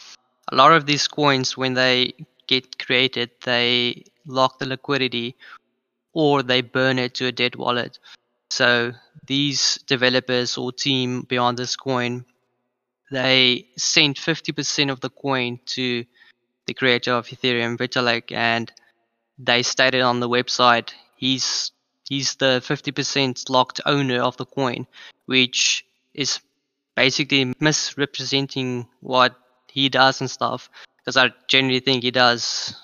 a 0.50 0.56
lot 0.56 0.72
of 0.72 0.87
these 0.87 1.06
coins, 1.06 1.58
when 1.58 1.74
they 1.74 2.14
get 2.46 2.78
created, 2.78 3.32
they 3.44 4.04
lock 4.26 4.58
the 4.58 4.66
liquidity, 4.66 5.37
or 6.14 6.42
they 6.42 6.62
burn 6.62 6.98
it 6.98 7.14
to 7.16 7.26
a 7.26 7.32
dead 7.32 7.54
wallet. 7.54 7.98
So 8.50 8.92
these 9.26 9.78
developers 9.87 10.56
or 10.56 10.72
team 10.72 11.26
beyond 11.28 11.58
this 11.58 11.76
coin, 11.76 12.24
they 13.11 13.68
sent 13.76 14.16
50% 14.16 14.90
of 14.90 15.00
the 15.00 15.11
coin 15.11 15.61
to 15.66 16.06
the 16.68 16.74
creator 16.74 17.12
of 17.12 17.26
Ethereum, 17.26 17.76
Vitalik, 17.78 18.31
and 18.31 18.70
they 19.38 19.62
stated 19.62 20.02
on 20.02 20.20
the 20.20 20.28
website 20.28 20.90
he's 21.16 21.72
he's 22.09 22.37
the 22.37 22.62
50% 22.64 23.50
locked 23.50 23.81
owner 23.87 24.20
of 24.22 24.37
the 24.37 24.46
coin, 24.46 24.87
which 25.26 25.85
is 26.14 26.40
basically 26.94 27.52
misrepresenting 27.59 28.87
what 29.00 29.35
he 29.68 29.88
does 29.88 30.20
and 30.20 30.31
stuff. 30.31 30.70
Because 30.98 31.16
I 31.16 31.33
genuinely 31.48 31.81
think 31.81 32.02
he 32.02 32.11
does 32.11 32.74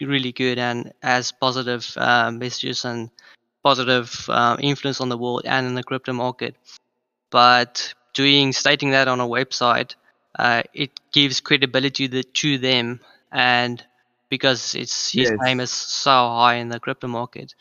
really 0.00 0.32
good 0.32 0.58
and 0.58 0.92
has 1.02 1.32
positive 1.32 1.92
uh, 1.96 2.30
messages 2.30 2.84
and 2.84 3.10
positive 3.62 4.26
uh, 4.28 4.56
influence 4.60 5.00
on 5.00 5.08
the 5.08 5.18
world 5.18 5.42
and 5.44 5.66
in 5.66 5.74
the 5.74 5.82
crypto 5.82 6.12
market. 6.12 6.54
But 7.30 7.92
doing 8.14 8.52
stating 8.52 8.90
that 8.90 9.08
on 9.08 9.20
a 9.20 9.26
website, 9.26 9.94
uh, 10.38 10.62
it 10.72 10.90
gives 11.12 11.40
credibility 11.40 12.08
to 12.22 12.58
them, 12.58 13.00
and 13.32 13.84
because 14.28 14.74
it's 14.74 15.12
his 15.12 15.30
Yes. 15.30 15.38
name 15.42 15.60
is 15.60 15.70
so 15.70 16.10
high 16.10 16.54
in 16.54 16.68
the 16.68 16.80
crypto 16.80 17.08
market 17.08 17.54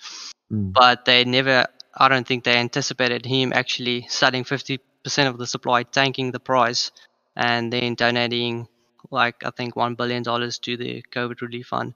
Mm. 0.52 0.74
but 0.74 1.06
they 1.06 1.26
never 1.26 1.66
i 1.98 2.08
don't 2.08 2.28
think 2.28 2.44
they 2.44 2.58
anticipated 2.58 3.26
him 3.26 3.52
actually 3.52 4.06
selling 4.10 4.44
50% 4.44 5.28
of 5.28 5.38
the 5.40 5.48
supply 5.48 5.82
tanking 5.84 6.32
the 6.32 6.40
price 6.40 6.92
and 7.36 7.74
then 7.74 7.96
donating 7.96 8.68
like 9.12 9.36
i 9.44 9.50
think 9.50 9.74
$1 9.76 9.98
billion 9.98 10.24
to 10.24 10.78
the 10.78 11.04
covid 11.12 11.42
relief 11.42 11.68
fund 11.68 11.94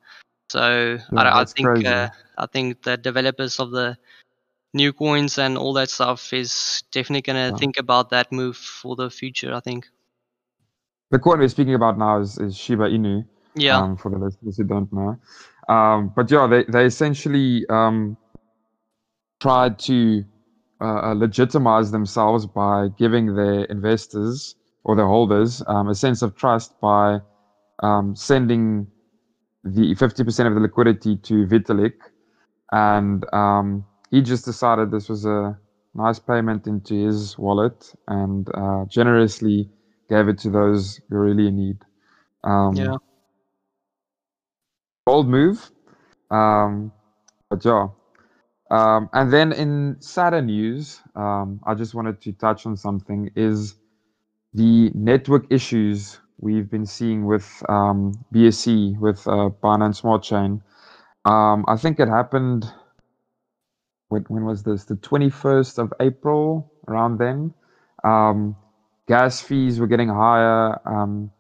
so 0.52 0.98
Yeah, 1.12 1.20
I, 1.20 1.42
I 1.42 1.46
think 1.46 1.86
uh, 1.86 2.10
i 2.38 2.46
think 2.48 2.82
the 2.82 2.98
developers 2.98 3.60
of 3.60 3.70
the 3.72 3.98
new 4.74 4.94
coins 4.94 5.38
and 5.38 5.58
all 5.58 5.74
that 5.74 5.90
stuff 5.90 6.34
is 6.34 6.84
definitely 6.92 7.22
going 7.22 7.38
to 7.38 7.52
Yeah. 7.54 7.60
think 7.60 7.78
about 7.78 8.10
that 8.10 8.32
move 8.32 8.58
for 8.58 8.96
the 8.96 9.10
future 9.10 9.54
i 9.54 9.60
think 9.60 9.86
The 11.12 11.20
coin 11.20 11.40
we're 11.40 11.48
speaking 11.50 11.74
about 11.74 11.98
now 11.98 12.20
is, 12.20 12.38
is 12.38 12.56
Shiba 12.56 12.90
Inu. 12.90 13.26
Yeah 13.60 13.78
um, 13.78 13.98
for 13.98 14.10
the 14.12 14.18
listeners 14.18 14.58
who 14.58 14.64
don't 14.64 14.92
know. 14.92 15.18
Um, 15.70 16.12
but 16.16 16.32
yeah, 16.32 16.48
they, 16.48 16.64
they 16.64 16.86
essentially 16.86 17.66
um, 17.70 18.18
tried 19.40 19.78
to 19.80 20.24
uh, 20.82 21.12
uh, 21.12 21.14
legitimize 21.14 21.92
themselves 21.92 22.46
by 22.46 22.88
giving 22.98 23.36
their 23.36 23.66
investors 23.66 24.56
or 24.84 24.96
their 24.96 25.08
holders 25.08 25.62
um, 25.68 25.90
a 25.90 25.96
sense 25.96 26.22
of 26.22 26.36
trust 26.36 26.74
by 26.82 27.20
um, 27.84 28.16
sending 28.16 28.88
the 29.64 29.94
50% 29.94 30.48
of 30.48 30.56
the 30.56 30.60
liquidity 30.60 31.18
to 31.18 31.46
Vitalik. 31.46 31.96
And 32.72 33.26
um, 33.34 33.86
he 34.10 34.22
just 34.22 34.46
decided 34.46 34.90
this 34.90 35.10
was 35.10 35.26
a 35.26 35.58
nice 35.94 36.18
payment 36.18 36.66
into 36.66 36.96
his 36.96 37.38
wallet 37.38 37.94
and 38.08 38.50
uh, 38.56 38.86
generously 38.88 39.70
gave 40.10 40.28
it 40.28 40.40
to 40.40 40.50
those 40.50 41.00
who 41.10 41.18
really 41.18 41.48
in 41.48 41.58
need. 41.58 41.78
Um, 42.44 42.74
yeah 42.76 42.96
bold 45.10 45.28
move. 45.28 45.72
Um, 46.30 46.92
but 47.50 47.66
yeah. 47.66 47.88
Um, 48.70 49.10
and 49.14 49.34
then 49.34 49.52
in 49.52 49.98
sadder 50.00 50.44
news, 50.44 51.02
um, 51.16 51.60
I 51.66 51.74
just 51.74 51.96
wanted 51.96 52.22
to 52.22 52.32
touch 52.34 52.68
on 52.68 52.78
something 52.78 53.32
is 53.36 53.74
the 54.54 54.92
network 54.94 55.46
issues 55.50 56.20
we've 56.40 56.70
been 56.70 56.86
seeing 56.86 57.26
with 57.26 57.48
um, 57.68 58.14
BSC, 58.34 59.00
with 59.00 59.28
uh, 59.28 59.50
Binance 59.64 59.96
Smart 60.02 60.22
Chain. 60.22 60.62
Um, 61.26 61.66
I 61.68 61.76
think 61.76 62.00
it 62.00 62.08
happened, 62.08 62.72
when, 64.10 64.24
when 64.28 64.46
was 64.46 64.62
this? 64.62 64.86
The 64.86 64.96
21st 64.96 65.80
of 65.80 65.92
April, 66.00 66.72
around 66.88 67.18
then. 67.18 67.52
Um, 68.04 68.56
gas 69.08 69.42
fees 69.42 69.80
were 69.80 69.88
getting 69.88 70.10
higher. 70.10 70.80
Um, 70.86 71.32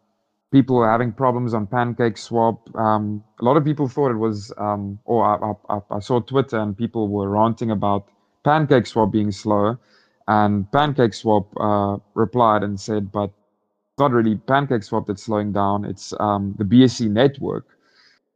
people 0.51 0.75
were 0.77 0.89
having 0.89 1.11
problems 1.11 1.53
on 1.53 1.67
PancakeSwap. 1.67 2.75
Um, 2.77 3.23
a 3.39 3.45
lot 3.45 3.57
of 3.57 3.63
people 3.63 3.87
thought 3.87 4.11
it 4.11 4.17
was, 4.17 4.51
um, 4.57 4.99
or 5.05 5.23
I, 5.25 5.73
I, 5.75 5.79
I- 5.91 5.99
saw 5.99 6.19
Twitter 6.19 6.57
and 6.57 6.75
people 6.77 7.07
were 7.07 7.29
ranting 7.29 7.71
about 7.71 8.07
PancakeSwap 8.45 9.11
being 9.11 9.31
slow. 9.31 9.77
And 10.27 10.69
PancakeSwap 10.71 11.45
uh, 11.59 11.99
replied 12.13 12.63
and 12.63 12.79
said, 12.79 13.11
but 13.11 13.25
it's 13.25 13.99
not 13.99 14.11
really 14.11 14.35
PancakeSwap 14.35 15.07
that's 15.07 15.23
slowing 15.23 15.51
down, 15.51 15.85
it's 15.85 16.13
um, 16.19 16.55
the 16.57 16.63
BSC 16.63 17.09
network. 17.09 17.65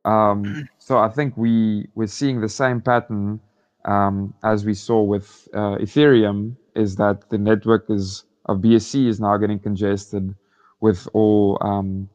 Um, 0.06 0.68
so 0.80 1.00
I 1.00 1.10
think 1.10 1.36
we, 1.38 1.88
we're 1.96 2.08
seeing 2.08 2.42
the 2.42 2.50
same 2.50 2.82
pattern 2.82 3.40
um, 3.86 4.34
as 4.44 4.66
we 4.66 4.74
saw 4.74 5.02
with 5.02 5.48
uh, 5.54 5.78
Ethereum, 5.78 6.56
is 6.76 6.96
that 6.96 7.30
the 7.30 7.38
network 7.38 7.86
is 7.90 8.24
of 8.46 8.60
BSC 8.60 9.08
is 9.08 9.20
now 9.20 9.38
getting 9.38 9.60
congested 9.60 10.36
with 10.84 11.08
all 11.14 11.58
um, 11.62 12.10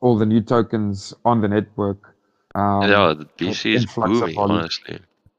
all 0.00 0.18
the 0.18 0.26
new 0.26 0.40
tokens 0.40 1.14
on 1.24 1.40
the 1.40 1.48
network. 1.48 2.16
Um, 2.56 2.82
yeah, 2.82 3.14
the 3.14 3.26
BC 3.38 3.76
is 3.76 3.86
booming, 3.86 4.36
honestly. 4.36 4.98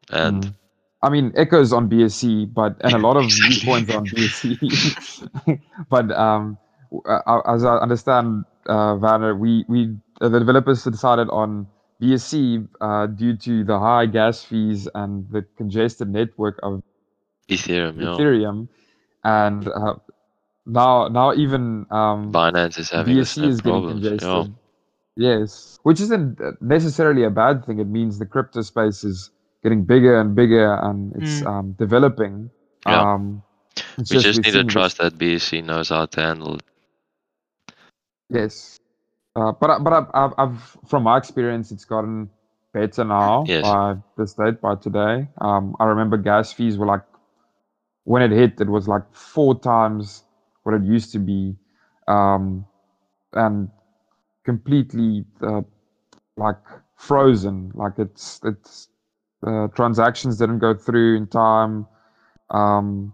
And 0.10 0.45
mm. 0.45 0.56
I 1.04 1.10
mean, 1.10 1.34
Echo's 1.36 1.73
on 1.73 1.89
BSC, 1.89 2.54
but 2.54 2.77
and 2.80 2.93
a 2.93 2.97
lot 2.97 3.17
of 3.17 3.25
new 3.25 3.62
coins 3.65 3.89
on 3.89 4.06
BSC. 4.08 5.60
but 5.89 6.12
um, 6.12 6.58
uh, 7.06 7.41
as 7.45 7.65
I 7.65 7.75
understand, 7.77 8.45
uh, 8.67 8.97
Werner, 8.99 9.36
we 9.36 9.65
we 9.67 9.93
uh, 10.21 10.30
the 10.30 10.39
developers 10.39 10.86
decided 10.86 11.27
on 11.30 11.67
BSC 12.01 12.67
uh, 12.80 13.08
due 13.08 13.36
to 13.36 13.65
the 13.65 13.77
high 13.77 14.06
gas 14.06 14.43
fees 14.45 14.88
and 14.95 15.30
the 15.30 15.45
congested 15.58 16.08
network 16.08 16.58
of 16.63 16.82
Ethereum, 17.49 17.99
yeah. 17.99 18.15
Ethereum, 18.15 18.69
and 19.25 19.67
uh, 19.67 19.95
now 20.65 21.08
now 21.08 21.34
even 21.34 21.86
um, 21.91 22.32
Binance 22.32 22.78
is 22.78 22.89
having 22.89 23.15
the 23.15 23.21
BSC 23.21 23.26
same 23.36 23.43
is 23.50 23.62
getting 23.62 23.71
problems. 23.71 24.04
Yeah. 24.04 24.10
congested. 24.12 24.56
Yes, 25.17 25.80
which 25.84 26.00
isn't 26.00 26.39
uh, 26.41 26.52
necessarily 26.62 27.24
a 27.24 27.30
bad 27.30 27.65
thing. 27.65 27.80
It 27.80 27.88
means 27.88 28.17
the 28.19 28.26
crypto 28.26 28.62
space 28.62 29.04
is 29.04 29.30
getting 29.63 29.84
bigger 29.84 30.19
and 30.19 30.36
bigger, 30.36 30.74
and 30.76 31.13
it's 31.21 31.41
Mm. 31.41 31.47
um, 31.47 31.71
developing. 31.74 32.50
Yeah. 32.88 33.13
Um, 33.13 33.43
We 33.97 34.04
just 34.06 34.26
we're 34.26 34.41
need 34.43 34.54
to 34.54 34.63
trust 34.63 34.97
that 35.00 35.17
BSC 35.17 35.63
knows 35.63 35.89
how 35.89 36.06
to 36.06 36.21
handle 36.21 36.56
it. 36.56 36.63
Yes, 38.30 38.80
uh, 39.36 39.52
but 39.52 39.69
I- 39.69 39.80
but 39.80 39.93
I've, 39.93 40.08
I've, 40.13 40.34
I've 40.38 40.78
from 40.88 41.04
my 41.04 41.17
experience, 41.17 41.71
it's 41.71 41.86
gotten 41.86 42.30
better 42.74 43.04
now 43.04 43.43
Yes. 43.47 43.63
by 43.63 43.95
this 44.17 44.34
date 44.34 44.62
by 44.62 44.76
today. 44.76 45.28
Um, 45.39 45.76
I 45.80 45.86
remember 45.86 46.17
gas 46.17 46.54
fees 46.54 46.78
were 46.78 46.86
like 46.86 47.02
when 48.06 48.21
it 48.21 48.32
hit, 48.32 48.60
it 48.62 48.69
was 48.69 48.88
like 48.88 49.04
four 49.13 49.60
times 49.60 50.24
what 50.63 50.76
it 50.76 50.84
used 50.84 51.12
to 51.13 51.19
be, 51.19 51.56
um, 52.08 52.65
and 53.34 53.69
completely 54.43 55.26
uh, 55.41 55.62
like 56.38 56.58
frozen. 56.95 57.71
Like 57.74 57.93
it's 57.97 58.39
it's 58.43 58.88
uh, 59.45 59.67
transactions 59.69 60.38
didn't 60.38 60.60
go 60.60 60.74
through 60.74 61.17
in 61.17 61.28
time. 61.28 61.88
Um, 62.50 63.13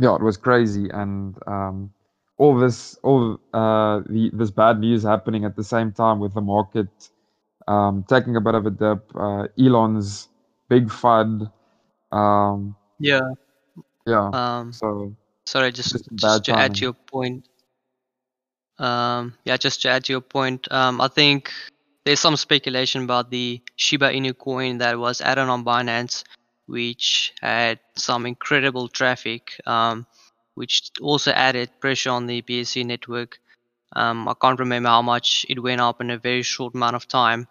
yeah, 0.00 0.14
it 0.14 0.22
was 0.22 0.36
crazy, 0.36 0.88
and 0.90 1.36
um, 1.46 1.92
all 2.38 2.58
this 2.58 2.98
all 3.02 3.38
uh, 3.52 4.00
the 4.08 4.30
this 4.32 4.50
bad 4.50 4.80
news 4.80 5.02
happening 5.02 5.44
at 5.44 5.56
the 5.56 5.64
same 5.64 5.92
time 5.92 6.18
with 6.20 6.34
the 6.34 6.40
market 6.40 6.88
um, 7.68 8.04
taking 8.08 8.36
a 8.36 8.40
bit 8.40 8.54
of 8.54 8.66
a 8.66 8.70
dip. 8.70 9.10
Uh, 9.14 9.46
Elon's 9.58 10.28
big 10.68 10.88
fud. 10.88 11.50
Um, 12.10 12.76
Yeah. 12.98 13.20
yeah. 14.06 14.30
Um, 14.32 14.72
So 14.72 15.14
sorry, 15.52 15.70
just 15.70 15.92
Just 16.14 16.44
to 16.46 16.58
add 16.58 16.74
to 16.76 16.80
your 16.80 16.94
point. 16.94 17.46
Um, 18.78 19.34
yeah, 19.44 19.58
just 19.58 19.82
to 19.82 19.90
add 19.90 20.04
to 20.04 20.12
your 20.12 20.22
point, 20.22 20.66
um, 20.72 21.00
I 21.00 21.08
think 21.08 21.52
there's 22.04 22.20
some 22.20 22.36
speculation 22.36 23.04
about 23.04 23.30
the 23.30 23.60
Shiba 23.76 24.08
Inu 24.10 24.36
coin 24.36 24.78
that 24.78 24.98
was 24.98 25.20
added 25.20 25.48
on 25.48 25.64
Binance, 25.64 26.24
which 26.66 27.34
had 27.40 27.78
some 27.96 28.24
incredible 28.26 28.88
traffic, 28.88 29.60
um, 29.66 30.06
which 30.54 30.90
also 31.00 31.30
added 31.32 31.68
pressure 31.80 32.10
on 32.10 32.26
the 32.26 32.40
BSC 32.42 32.84
network. 32.86 33.38
Um, 33.94 34.26
I 34.26 34.34
can't 34.40 34.58
remember 34.58 34.88
how 34.88 35.02
much 35.02 35.44
it 35.50 35.62
went 35.62 35.82
up 35.82 36.00
in 36.00 36.10
a 36.10 36.18
very 36.18 36.42
short 36.42 36.74
amount 36.74 36.96
of 36.96 37.06
time, 37.06 37.46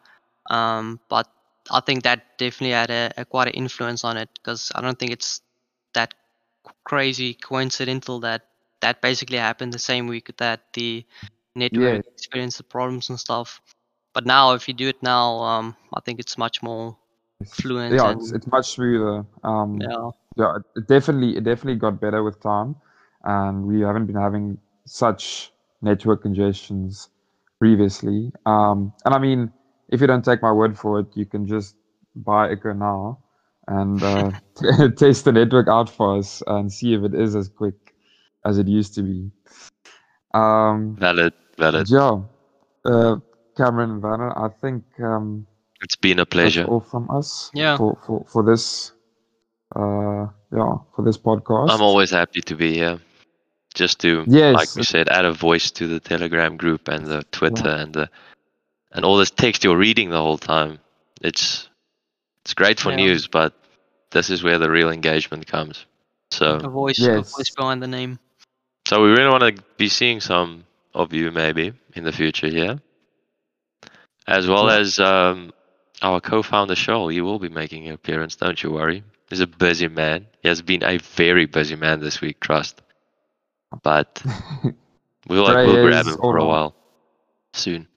um, 0.50 1.00
but 1.08 1.28
I 1.70 1.82
think 1.82 2.04
that 2.04 2.40
definitely 2.40 2.74
had 2.74 2.90
a, 2.90 3.12
a 3.22 3.26
quite 3.26 3.50
an 3.50 3.54
influence 3.54 4.04
on 4.04 4.18
it 4.18 4.30
because 4.34 4.72
I 4.74 4.82
don't 4.82 4.98
think 4.98 5.12
it's 5.12 5.42
that 5.94 6.16
crazy 6.84 7.34
coincidental 7.34 8.20
that 8.22 8.48
that 8.82 9.02
basically 9.02 9.38
happened 9.38 9.74
the 9.74 9.80
same 9.80 10.08
week 10.08 10.36
that 10.38 10.74
the 10.74 11.06
network 11.56 12.06
experienced 12.08 12.58
the 12.58 12.64
problems 12.64 13.10
and 13.10 13.20
stuff. 13.20 13.62
But 14.14 14.26
now, 14.26 14.54
if 14.54 14.68
you 14.68 14.74
do 14.74 14.88
it 14.88 15.02
now, 15.02 15.40
um, 15.40 15.76
I 15.94 16.02
think 16.02 16.20
it's 16.20 16.38
much 16.38 16.62
more 16.62 16.98
fluent. 17.48 17.96
yeah, 17.96 18.10
and, 18.12 18.22
it's, 18.22 18.32
it's 18.32 18.48
much 18.48 18.72
smoother. 18.72 19.26
Um, 19.44 19.80
yeah, 19.80 20.10
yeah, 20.36 20.56
it- 20.58 20.66
it 20.76 20.88
definitely 20.88 21.38
it 21.38 21.44
definitely 21.44 21.80
got 21.80 22.02
better 22.02 22.24
with 22.24 22.42
time, 22.42 22.76
and 23.24 23.66
we 23.66 23.82
haven't 23.82 24.08
been 24.08 24.16
having 24.20 24.58
such 24.86 25.52
network 25.82 26.22
congestions 26.24 27.10
previously. 27.60 28.32
Um, 28.46 28.94
and 29.06 29.14
I 29.14 29.20
mean, 29.20 29.52
if 29.90 30.02
you 30.02 30.08
don't 30.08 30.26
take 30.26 30.42
my 30.42 30.52
word 30.52 30.78
for 30.78 31.00
it, 31.00 31.08
you 31.16 31.26
can 31.26 31.48
just 31.48 31.76
buy 32.16 32.50
Echo 32.52 32.74
now 32.74 33.20
and 33.72 34.04
uh, 34.04 34.32
test 34.98 35.26
the 35.26 35.32
network 35.32 35.68
out 35.68 35.90
for 35.90 36.18
us 36.18 36.44
and 36.48 36.72
see 36.72 36.94
if 36.94 37.04
it 37.04 37.14
is 37.16 37.36
as 37.36 37.48
quick 37.50 37.76
as 38.46 38.58
it 38.58 38.68
used 38.68 38.94
to 38.96 39.02
be. 39.04 39.32
Um, 40.34 40.96
Valid, 41.00 41.34
valid. 41.58 41.90
yeah, 41.90 42.20
uh, 42.86 43.16
Cameron 43.58 43.92
and 43.92 44.04
Werner, 44.04 44.32
I 44.38 44.50
think 44.62 44.84
um, 45.04 45.46
It's 45.82 45.96
been 45.96 46.20
a 46.20 46.26
pleasure. 46.26 46.64
all 46.66 46.80
from 46.82 47.10
us 47.12 47.52
Yeah. 47.54 47.78
for, 47.78 47.98
for, 48.06 48.26
for 48.32 48.44
this 48.44 48.92
uh 49.74 50.28
yeah 50.52 50.76
for 50.94 51.02
this 51.06 51.18
podcast 51.18 51.70
I'm 51.72 51.82
always 51.82 52.12
happy 52.12 52.42
to 52.42 52.56
be 52.56 52.74
here. 52.74 53.00
Just 53.74 54.00
to, 54.02 54.26
yes 54.28 54.54
like 54.56 54.76
we 54.76 54.84
said, 54.84 55.08
add 55.08 55.24
a 55.24 55.32
voice 55.32 55.72
to 55.72 55.88
the 55.88 56.00
Telegram 56.02 56.58
group 56.58 56.90
and 56.90 57.06
the 57.08 57.24
Twitter 57.32 57.70
and 57.70 57.94
the 57.94 58.10
and 58.92 59.06
all 59.06 59.16
this 59.16 59.32
text 59.32 59.64
you're 59.64 59.78
reading 59.78 60.10
the 60.10 60.18
whole 60.18 60.38
time. 60.38 60.80
It's 61.22 61.70
it's 62.44 62.54
great 62.54 62.80
for 62.82 62.90
Yeah. 62.90 62.98
news, 62.98 63.28
but 63.28 63.54
this 64.12 64.30
is 64.30 64.44
where 64.44 64.58
the 64.60 64.70
real 64.70 64.90
engagement 64.92 65.48
comes. 65.48 65.86
So 66.32 66.58
a 66.58 66.60
So 66.60 66.70
voice, 66.70 67.00
a 67.00 67.22
voice 67.22 67.50
behind 67.50 67.82
the 67.82 67.88
name. 67.88 68.20
so 68.88 69.02
we 69.04 69.10
really 69.10 69.30
want 69.30 69.56
to 69.58 69.64
be 69.78 69.90
seeing 69.90 70.22
some 70.22 70.66
of 70.94 71.14
you 71.14 71.32
maybe 71.32 71.74
in 71.96 72.04
the 72.04 72.12
future 72.12 72.48
here. 72.48 72.80
As 74.28 74.48
well 74.48 74.70
as 74.70 75.00
um, 75.00 75.52
our 76.02 76.22
co-founder 76.22 76.76
Shoal, 76.76 77.12
You 77.12 77.24
will 77.26 77.40
be 77.40 77.50
making 77.50 77.88
an 77.88 77.94
appearance, 77.94 78.36
don't 78.36 78.62
you 78.62 78.72
worry. 78.72 79.04
He's 79.30 79.40
a 79.42 79.48
busy 79.48 79.88
man. 79.88 80.28
He 80.42 80.48
has 80.50 80.62
been 80.62 80.84
a 80.84 80.98
very 80.98 81.46
busy 81.46 81.76
man 81.76 82.00
this 82.02 82.22
week, 82.22 82.40
trust. 82.40 82.82
But 83.84 84.22
we'll, 85.28 85.46
Trey 85.48 85.66
we'll 85.66 85.86
grab 85.88 86.08
him 86.08 86.18
for 86.18 86.38
a 86.38 86.46
while 86.46 86.76
soon. 87.54 87.88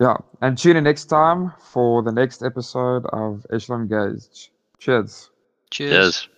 Yeah 0.00 0.16
and 0.40 0.56
tune 0.56 0.76
in 0.76 0.84
next 0.84 1.06
time 1.06 1.52
for 1.60 2.02
the 2.02 2.12
next 2.12 2.42
episode 2.42 3.06
of 3.06 3.44
Echelon 3.52 3.82
Engage 3.82 4.50
cheers 4.78 5.30
Cheers. 5.70 5.90
Cheers. 5.90 6.28